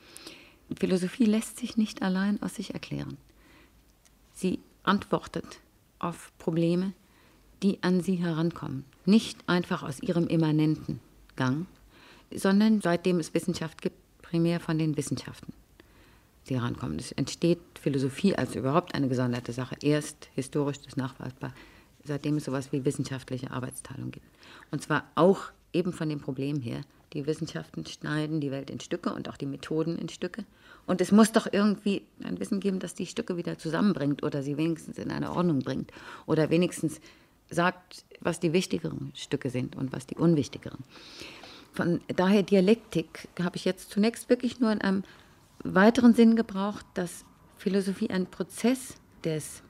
Philosophie 0.78 1.24
lässt 1.24 1.58
sich 1.58 1.76
nicht 1.76 2.02
allein 2.02 2.42
aus 2.42 2.56
sich 2.56 2.74
erklären. 2.74 3.16
Sie 4.32 4.58
antwortet 4.82 5.60
auf 5.98 6.32
Probleme, 6.38 6.92
die 7.62 7.82
an 7.82 8.00
sie 8.02 8.16
herankommen. 8.16 8.84
Nicht 9.04 9.38
einfach 9.48 9.82
aus 9.82 10.00
ihrem 10.02 10.26
immanenten 10.26 11.00
Gang, 11.36 11.66
sondern 12.34 12.80
seitdem 12.80 13.18
es 13.18 13.32
Wissenschaft 13.34 13.80
gibt, 13.80 13.96
primär 14.22 14.60
von 14.60 14.78
den 14.78 14.96
Wissenschaften, 14.96 15.52
die 16.48 16.56
herankommen. 16.56 16.98
Es 16.98 17.12
entsteht 17.12 17.60
Philosophie 17.80 18.34
als 18.34 18.54
überhaupt 18.54 18.94
eine 18.94 19.08
gesonderte 19.08 19.52
Sache, 19.52 19.76
erst 19.82 20.28
historisch 20.34 20.80
das 20.80 20.96
nachweisbar, 20.96 21.52
seitdem 22.04 22.36
es 22.36 22.44
sowas 22.44 22.72
wie 22.72 22.84
wissenschaftliche 22.84 23.50
Arbeitsteilung 23.50 24.10
gibt. 24.10 24.26
Und 24.70 24.82
zwar 24.82 25.04
auch 25.14 25.50
eben 25.72 25.92
von 25.92 26.08
dem 26.08 26.20
Problem 26.20 26.60
her, 26.60 26.82
die 27.12 27.26
Wissenschaften 27.26 27.86
schneiden 27.86 28.40
die 28.40 28.50
Welt 28.50 28.70
in 28.70 28.80
Stücke 28.80 29.12
und 29.12 29.28
auch 29.28 29.36
die 29.36 29.46
Methoden 29.46 29.96
in 29.96 30.08
Stücke. 30.08 30.44
Und 30.86 31.00
es 31.00 31.12
muss 31.12 31.32
doch 31.32 31.46
irgendwie 31.50 32.02
ein 32.22 32.38
Wissen 32.40 32.60
geben, 32.60 32.78
das 32.78 32.94
die 32.94 33.06
Stücke 33.06 33.36
wieder 33.36 33.58
zusammenbringt 33.58 34.22
oder 34.22 34.42
sie 34.42 34.56
wenigstens 34.56 34.98
in 34.98 35.10
eine 35.10 35.32
Ordnung 35.32 35.60
bringt 35.60 35.92
oder 36.26 36.50
wenigstens 36.50 37.00
sagt, 37.48 38.04
was 38.20 38.40
die 38.40 38.52
wichtigeren 38.52 39.12
Stücke 39.14 39.50
sind 39.50 39.76
und 39.76 39.92
was 39.92 40.06
die 40.06 40.16
unwichtigeren. 40.16 40.80
Von 41.72 42.00
daher 42.08 42.42
Dialektik 42.42 43.28
habe 43.40 43.56
ich 43.56 43.64
jetzt 43.64 43.90
zunächst 43.90 44.28
wirklich 44.28 44.60
nur 44.60 44.72
in 44.72 44.80
einem 44.80 45.04
weiteren 45.74 46.14
Sinn 46.14 46.36
gebraucht, 46.36 46.86
dass 46.94 47.24
Philosophie 47.56 48.10
ein 48.10 48.26
Prozess 48.26 48.94
des 49.24 49.62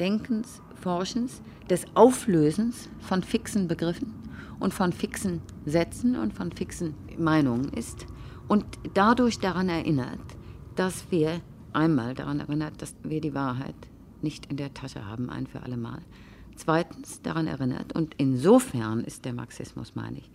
Denkens, 0.00 0.60
Forschens, 0.80 1.42
des 1.68 1.84
Auflösens 1.94 2.88
von 3.00 3.22
fixen 3.22 3.68
Begriffen 3.68 4.14
und 4.60 4.74
von 4.74 4.92
fixen 4.92 5.40
Sätzen 5.64 6.16
und 6.16 6.32
von 6.34 6.52
fixen 6.52 6.94
Meinungen 7.16 7.72
ist 7.72 8.06
und 8.48 8.64
dadurch 8.94 9.38
daran 9.38 9.68
erinnert, 9.68 10.20
dass 10.76 11.10
wir 11.10 11.40
einmal 11.72 12.14
daran 12.14 12.40
erinnert, 12.40 12.80
dass 12.80 12.94
wir 13.02 13.20
die 13.20 13.34
Wahrheit 13.34 13.74
nicht 14.22 14.46
in 14.46 14.56
der 14.56 14.74
Tasche 14.74 15.06
haben, 15.06 15.30
ein 15.30 15.46
für 15.46 15.62
alle 15.62 15.76
Mal. 15.76 16.00
Zweitens 16.56 17.22
daran 17.22 17.46
erinnert, 17.46 17.94
und 17.94 18.14
insofern 18.16 19.04
ist 19.04 19.24
der 19.24 19.32
Marxismus, 19.32 19.94
meine 19.94 20.18
ich, 20.18 20.30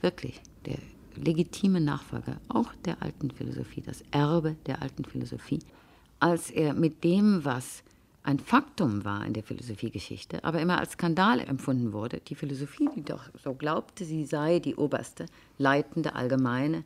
wirklich 0.00 0.40
der 0.64 0.78
legitime 1.16 1.80
Nachfolger 1.80 2.40
auch 2.48 2.72
der 2.84 3.02
alten 3.02 3.30
Philosophie, 3.30 3.82
das 3.82 4.02
Erbe 4.10 4.56
der 4.66 4.82
alten 4.82 5.04
Philosophie, 5.04 5.60
als 6.20 6.50
er 6.50 6.74
mit 6.74 7.04
dem, 7.04 7.44
was 7.44 7.82
ein 8.22 8.40
Faktum 8.40 9.04
war 9.04 9.24
in 9.24 9.34
der 9.34 9.44
Philosophiegeschichte, 9.44 10.42
aber 10.42 10.60
immer 10.60 10.78
als 10.78 10.92
Skandal 10.92 11.40
empfunden 11.40 11.92
wurde. 11.92 12.20
Die 12.26 12.34
Philosophie, 12.34 12.88
die 12.96 13.04
doch 13.04 13.22
so 13.42 13.54
glaubte, 13.54 14.04
sie 14.04 14.24
sei 14.24 14.58
die 14.58 14.74
oberste, 14.74 15.26
leitende, 15.58 16.16
allgemeine, 16.16 16.82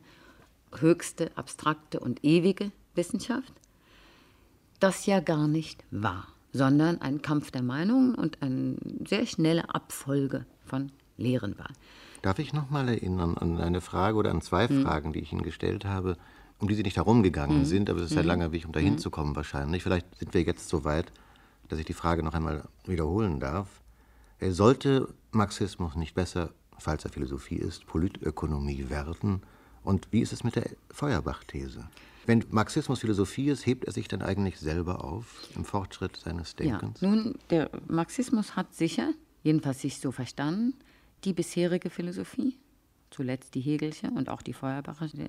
höchste, 0.77 1.31
abstrakte 1.35 1.99
und 1.99 2.23
ewige 2.23 2.71
Wissenschaft, 2.93 3.53
das 4.79 5.07
ja 5.07 5.19
gar 5.19 5.47
nicht 5.47 5.83
war, 5.89 6.27
sondern 6.53 7.01
ein 7.01 7.21
Kampf 7.21 7.49
der 7.49 7.63
Meinungen 7.63 8.13
und 8.13 8.41
eine 8.41 8.75
sehr 9.07 9.25
schnelle 9.25 9.73
Abfolge 9.73 10.45
von 10.65 10.91
Lehren 11.17 11.57
war. 11.57 11.69
Darf 12.21 12.39
ich 12.39 12.53
noch 12.53 12.69
mal 12.69 12.87
erinnern 12.87 13.37
an 13.37 13.59
eine 13.59 13.81
Frage 13.81 14.17
oder 14.17 14.31
an 14.31 14.41
zwei 14.41 14.67
hm. 14.67 14.83
Fragen, 14.83 15.13
die 15.13 15.19
ich 15.19 15.31
Ihnen 15.31 15.41
gestellt 15.41 15.85
habe, 15.85 16.17
um 16.59 16.67
die 16.67 16.75
Sie 16.75 16.83
nicht 16.83 16.97
herumgegangen 16.97 17.59
hm. 17.59 17.65
sind, 17.65 17.89
aber 17.89 17.99
es 17.99 18.11
ist 18.11 18.17
ein 18.17 18.23
hm. 18.23 18.27
langer 18.27 18.51
Weg, 18.51 18.65
um 18.65 18.71
dahin 18.71 18.93
hm. 18.93 18.99
zu 18.99 19.09
kommen 19.09 19.35
wahrscheinlich. 19.35 19.83
Vielleicht 19.83 20.15
sind 20.17 20.33
wir 20.33 20.43
jetzt 20.43 20.69
so 20.69 20.83
weit, 20.83 21.11
dass 21.69 21.79
ich 21.79 21.85
die 21.85 21.93
Frage 21.93 22.21
noch 22.21 22.33
einmal 22.33 22.63
wiederholen 22.85 23.39
darf. 23.39 23.67
Sollte 24.39 25.13
Marxismus 25.31 25.95
nicht 25.95 26.15
besser, 26.15 26.49
falls 26.77 27.05
er 27.05 27.11
Philosophie 27.11 27.57
ist, 27.57 27.85
Politökonomie 27.85 28.89
werden? 28.89 29.41
Und 29.83 30.07
wie 30.11 30.21
ist 30.21 30.33
es 30.33 30.43
mit 30.43 30.55
der 30.55 30.69
Feuerbach-These? 30.91 31.87
Wenn 32.25 32.43
Marxismus 32.49 32.99
Philosophie 32.99 33.49
ist, 33.49 33.65
hebt 33.65 33.85
er 33.85 33.93
sich 33.93 34.07
dann 34.07 34.21
eigentlich 34.21 34.59
selber 34.59 35.03
auf 35.03 35.47
im 35.55 35.65
Fortschritt 35.65 36.17
seines 36.17 36.55
Denkens? 36.55 37.01
Ja, 37.01 37.07
nun, 37.07 37.35
der 37.49 37.69
Marxismus 37.87 38.55
hat 38.55 38.73
sicher, 38.75 39.13
jedenfalls 39.43 39.81
sich 39.81 39.99
so 39.99 40.11
verstanden, 40.11 40.73
die 41.23 41.33
bisherige 41.33 41.89
Philosophie, 41.89 42.57
zuletzt 43.09 43.55
die 43.55 43.61
Hegelsche 43.61 44.09
und 44.11 44.29
auch 44.29 44.41
die 44.41 44.53
Feuerbachische, 44.53 45.27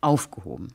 aufgehoben. 0.00 0.68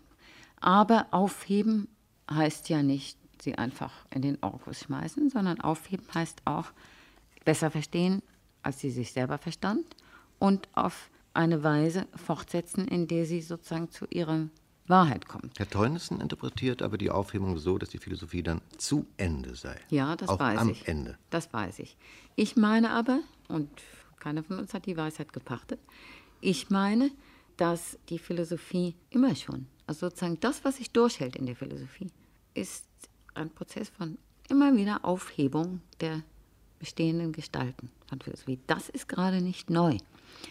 Aber 0.59 1.07
aufheben 1.11 1.87
heißt 2.29 2.69
ja 2.69 2.83
nicht 2.83 3.17
sie 3.41 3.55
einfach 3.55 3.91
in 4.11 4.21
den 4.21 4.37
Orkus 4.41 4.81
schmeißen, 4.81 5.29
sondern 5.29 5.59
aufheben 5.61 6.05
heißt 6.13 6.41
auch 6.45 6.71
besser 7.43 7.69
verstehen, 7.69 8.21
als 8.63 8.79
sie 8.79 8.89
sich 8.89 9.11
selber 9.11 9.37
verstand 9.37 9.85
und 10.39 10.67
auf 10.73 11.09
eine 11.33 11.63
Weise 11.63 12.07
fortsetzen, 12.15 12.87
in 12.87 13.07
der 13.07 13.25
sie 13.25 13.41
sozusagen 13.41 13.91
zu 13.91 14.05
ihrer 14.09 14.47
Wahrheit 14.87 15.27
kommt. 15.27 15.57
Herr 15.57 15.69
Teunissen 15.69 16.21
interpretiert 16.21 16.81
aber 16.81 16.97
die 16.97 17.09
Aufhebung 17.09 17.57
so, 17.57 17.77
dass 17.77 17.89
die 17.89 17.97
Philosophie 17.97 18.43
dann 18.43 18.61
zu 18.77 19.05
Ende 19.17 19.55
sei. 19.55 19.79
Ja, 19.89 20.15
das 20.15 20.29
auch 20.29 20.39
weiß 20.39 20.59
am 20.59 20.69
ich. 20.69 20.87
Ende. 20.87 21.17
Das 21.29 21.51
weiß 21.51 21.79
ich. 21.79 21.97
Ich 22.35 22.55
meine 22.55 22.91
aber, 22.91 23.19
und 23.47 23.69
keiner 24.19 24.43
von 24.43 24.59
uns 24.59 24.73
hat 24.73 24.85
die 24.85 24.97
Weisheit 24.97 25.33
gepachtet, 25.33 25.79
ich 26.41 26.69
meine, 26.69 27.11
dass 27.57 27.97
die 28.09 28.19
Philosophie 28.19 28.95
immer 29.09 29.35
schon, 29.35 29.67
also 29.87 30.07
sozusagen 30.07 30.39
das, 30.39 30.63
was 30.65 30.77
sich 30.77 30.91
durchhält 30.91 31.35
in 31.35 31.45
der 31.45 31.55
Philosophie, 31.55 32.07
ist 32.53 32.85
ein 33.33 33.49
Prozess 33.49 33.89
von 33.89 34.17
immer 34.49 34.75
wieder 34.75 35.03
Aufhebung 35.05 35.81
der 35.99 36.23
bestehenden 36.79 37.31
Gestalten 37.31 37.89
von 38.07 38.19
Philosophie. 38.21 38.59
Das 38.67 38.89
ist 38.89 39.07
gerade 39.07 39.41
nicht 39.41 39.69
neu. 39.69 39.97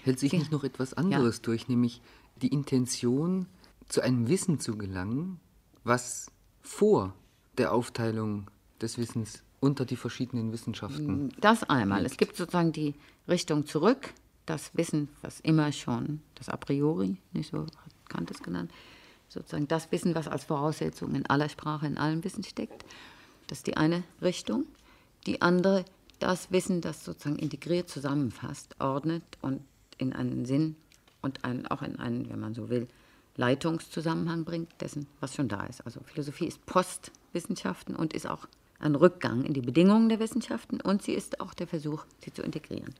Hält 0.03 0.19
sich 0.19 0.33
nicht 0.33 0.51
noch 0.51 0.65
etwas 0.65 0.95
anderes 0.95 1.37
ja. 1.37 1.43
durch, 1.43 1.69
nämlich 1.69 2.01
die 2.41 2.49
Intention, 2.49 3.47
zu 3.89 4.01
einem 4.01 4.29
Wissen 4.29 4.59
zu 4.61 4.79
gelangen, 4.79 5.39
was 5.85 6.31
vor 6.63 7.15
der 7.59 7.73
Aufteilung 7.73 8.51
des 8.81 8.99
Wissens 8.99 9.43
unter 9.65 9.87
die 9.87 9.97
verschiedenen 9.97 10.53
Wissenschaften. 10.53 11.33
Das 11.41 11.65
einmal. 11.65 12.01
Liegt. 12.01 12.13
Es 12.13 12.17
gibt 12.19 12.37
sozusagen 12.37 12.73
die 12.73 12.95
Richtung 13.27 13.67
zurück, 13.67 14.13
das 14.45 14.77
Wissen, 14.77 15.09
was 15.23 15.41
immer 15.41 15.73
schon, 15.73 16.21
das 16.35 16.51
a 16.51 16.57
priori, 16.57 17.17
nicht 17.33 17.51
so 17.51 17.63
hat 17.63 18.09
Kant 18.11 18.31
es 18.31 18.43
genannt, 18.43 18.71
sozusagen 19.29 19.67
das 19.67 19.91
Wissen, 19.91 20.15
was 20.15 20.29
als 20.29 20.45
Voraussetzung 20.45 21.15
in 21.15 21.25
aller 21.27 21.49
Sprache, 21.49 21.87
in 21.87 21.97
allem 21.97 22.23
Wissen 22.25 22.45
steckt. 22.45 22.85
Das 23.47 23.59
ist 23.59 23.67
die 23.67 23.79
eine 23.79 24.05
Richtung. 24.21 24.67
Die 25.27 25.41
andere, 25.41 25.87
das 26.19 26.53
Wissen, 26.53 26.83
das 26.83 27.03
sozusagen 27.03 27.39
integriert 27.39 27.89
zusammenfasst, 27.89 28.79
ordnet 28.81 29.25
und 29.41 29.63
in 29.97 30.13
einen 30.13 30.45
Sinn 30.45 30.77
und 31.23 31.43
einen, 31.45 31.67
auch 31.67 31.81
in 31.81 31.99
einen, 31.99 32.29
wenn 32.29 32.39
man 32.39 32.55
so 32.55 32.69
will, 32.69 32.87
Leitungszusammenhang 33.37 34.45
bringt, 34.45 34.71
dessen, 34.81 35.07
was 35.21 35.35
schon 35.35 35.49
da 35.49 35.65
ist. 35.65 35.81
Also 35.87 36.01
Philosophie 36.05 36.47
ist 36.47 36.65
Postwissenschaften 36.67 37.97
und 37.97 38.13
ist 38.13 38.29
auch 38.29 38.47
ein 38.79 38.95
Rückgang 38.95 39.45
in 39.45 39.55
die 39.55 39.61
Bedingungen 39.61 40.09
der 40.09 40.21
Wissenschaften 40.21 40.81
und 40.81 41.03
sie 41.03 41.13
ist 41.13 41.41
auch 41.41 41.55
der 41.55 41.67
Versuch, 41.67 42.05
sie 42.25 42.33
zu 42.33 42.43
integrieren. 42.43 42.95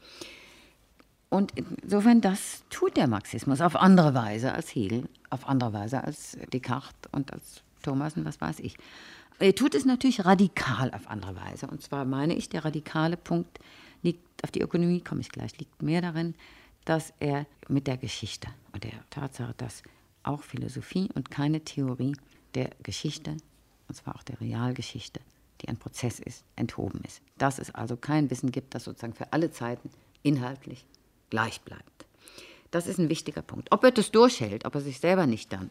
Und 1.31 1.53
insofern, 1.57 2.21
das 2.21 2.63
tut 2.71 2.97
der 2.97 3.09
Marxismus 3.09 3.61
auf 3.61 3.75
andere 3.75 4.15
Weise 4.15 4.53
als 4.53 4.75
Hegel, 4.75 5.09
auf 5.31 5.49
andere 5.49 5.73
Weise 5.73 6.05
als 6.05 6.39
Descartes 6.53 7.11
und 7.11 7.33
als 7.33 7.63
Thomasen, 7.83 8.25
was 8.25 8.41
weiß 8.41 8.61
ich. 8.61 8.77
Er 9.41 9.55
tut 9.55 9.75
es 9.75 9.85
natürlich 9.85 10.25
radikal 10.25 10.93
auf 10.95 11.09
andere 11.09 11.35
Weise. 11.35 11.67
Und 11.67 11.83
zwar 11.83 12.05
meine 12.05 12.37
ich, 12.37 12.51
der 12.51 12.65
radikale 12.65 13.17
Punkt 13.17 13.59
liegt, 14.03 14.45
auf 14.45 14.53
die 14.53 14.61
Ökonomie 14.61 15.01
komme 15.01 15.23
ich 15.23 15.29
gleich, 15.29 15.59
liegt 15.59 15.83
mehr 15.83 16.03
darin, 16.03 16.35
dass 16.85 17.13
er 17.19 17.47
mit 17.69 17.87
der 17.87 17.97
Geschichte 17.97 18.49
und 18.73 18.85
der 18.85 18.93
Tatsache, 19.11 19.55
dass 19.57 19.83
auch 20.23 20.43
Philosophie 20.43 21.09
und 21.15 21.31
keine 21.31 21.63
Theorie 21.63 22.17
der 22.55 22.71
Geschichte, 22.83 23.37
und 23.89 23.95
zwar 23.95 24.17
auch 24.17 24.23
der 24.23 24.41
Realgeschichte, 24.41 25.21
die 25.65 25.69
ein 25.71 25.79
Prozess 25.79 26.21
ist, 26.21 26.45
enthoben 26.57 27.01
ist. 27.07 27.23
Dass 27.39 27.59
es 27.59 27.75
also 27.75 27.97
kein 27.97 28.31
Wissen 28.31 28.53
gibt, 28.53 28.75
das 28.75 28.85
sozusagen 28.85 29.15
für 29.15 29.33
alle 29.33 29.51
Zeiten 29.51 29.91
inhaltlich 30.23 30.87
gleich 31.31 31.61
bleibt. 31.63 32.07
Das 32.71 32.87
ist 32.87 32.99
ein 32.99 33.09
wichtiger 33.09 33.43
Punkt. 33.43 33.73
Ob 33.73 33.83
er 33.85 33.91
das 33.91 34.11
durchhält, 34.11 34.67
ob 34.67 34.75
er 34.75 34.81
sich 34.81 35.01
selber 35.01 35.27
nicht 35.27 35.53
dann 35.53 35.71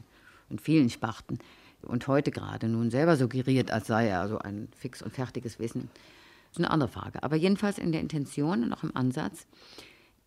in 0.49 0.57
vielen 0.57 0.89
Sparten 0.89 1.39
und 1.81 2.07
heute 2.07 2.31
gerade 2.31 2.67
nun 2.67 2.89
selber 2.89 3.17
suggeriert, 3.17 3.71
als 3.71 3.87
sei 3.87 4.07
er 4.07 4.21
also 4.21 4.39
ein 4.39 4.69
fix 4.75 5.01
und 5.01 5.13
fertiges 5.13 5.59
Wissen, 5.59 5.89
ist 6.51 6.57
eine 6.57 6.71
andere 6.71 6.89
Frage. 6.89 7.21
Aber 7.23 7.35
jedenfalls 7.35 7.77
in 7.77 7.91
der 7.91 8.01
Intention 8.01 8.63
und 8.63 8.73
auch 8.73 8.83
im 8.83 8.95
Ansatz, 8.95 9.45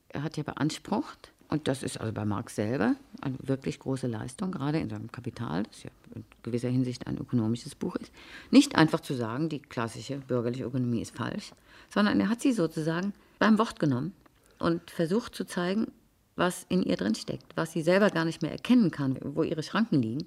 er 0.08 0.22
hat 0.22 0.36
ja 0.36 0.42
beansprucht, 0.42 1.32
und 1.48 1.68
das 1.68 1.82
ist 1.82 2.00
also 2.00 2.12
bei 2.12 2.24
Marx 2.24 2.56
selber 2.56 2.96
eine 3.20 3.36
wirklich 3.40 3.78
große 3.78 4.06
Leistung, 4.06 4.50
gerade 4.50 4.78
in 4.78 4.90
seinem 4.90 5.12
Kapital, 5.12 5.62
das 5.64 5.84
ja 5.84 5.90
in 6.14 6.24
gewisser 6.42 6.68
Hinsicht 6.68 7.06
ein 7.06 7.18
ökonomisches 7.18 7.74
Buch 7.74 7.94
ist, 7.96 8.12
nicht 8.50 8.74
einfach 8.76 9.00
zu 9.00 9.14
sagen, 9.14 9.48
die 9.48 9.60
klassische 9.60 10.16
bürgerliche 10.18 10.64
Ökonomie 10.64 11.02
ist 11.02 11.16
falsch, 11.16 11.52
sondern 11.88 12.18
er 12.20 12.28
hat 12.28 12.40
sie 12.40 12.52
sozusagen 12.52 13.12
beim 13.38 13.58
Wort 13.58 13.78
genommen 13.78 14.12
und 14.58 14.90
versucht 14.90 15.34
zu 15.34 15.44
zeigen, 15.44 15.92
was 16.34 16.66
in 16.68 16.82
ihr 16.82 16.96
drin 16.96 17.14
steckt, 17.14 17.56
was 17.56 17.72
sie 17.72 17.82
selber 17.82 18.10
gar 18.10 18.24
nicht 18.24 18.42
mehr 18.42 18.52
erkennen 18.52 18.90
kann, 18.90 19.18
wo 19.22 19.42
ihre 19.42 19.62
Schranken 19.62 20.02
liegen. 20.02 20.26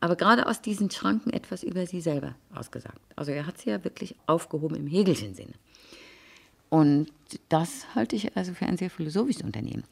Aber 0.00 0.16
gerade 0.16 0.46
aus 0.46 0.60
diesen 0.60 0.90
Schranken 0.90 1.32
etwas 1.32 1.62
über 1.62 1.86
sie 1.86 2.00
selber 2.00 2.34
ausgesagt. 2.54 3.00
Also 3.16 3.32
er 3.32 3.46
hat 3.46 3.58
sie 3.58 3.70
ja 3.70 3.82
wirklich 3.84 4.14
aufgehoben 4.26 4.76
im 4.76 4.86
Hegelschen 4.86 5.34
Sinne. 5.34 5.54
Und 6.68 7.08
das 7.48 7.94
halte 7.94 8.16
ich 8.16 8.36
also 8.36 8.52
für 8.54 8.66
ein 8.66 8.76
sehr 8.76 8.90
philosophisches 8.90 9.42
Unternehmen. 9.42 9.84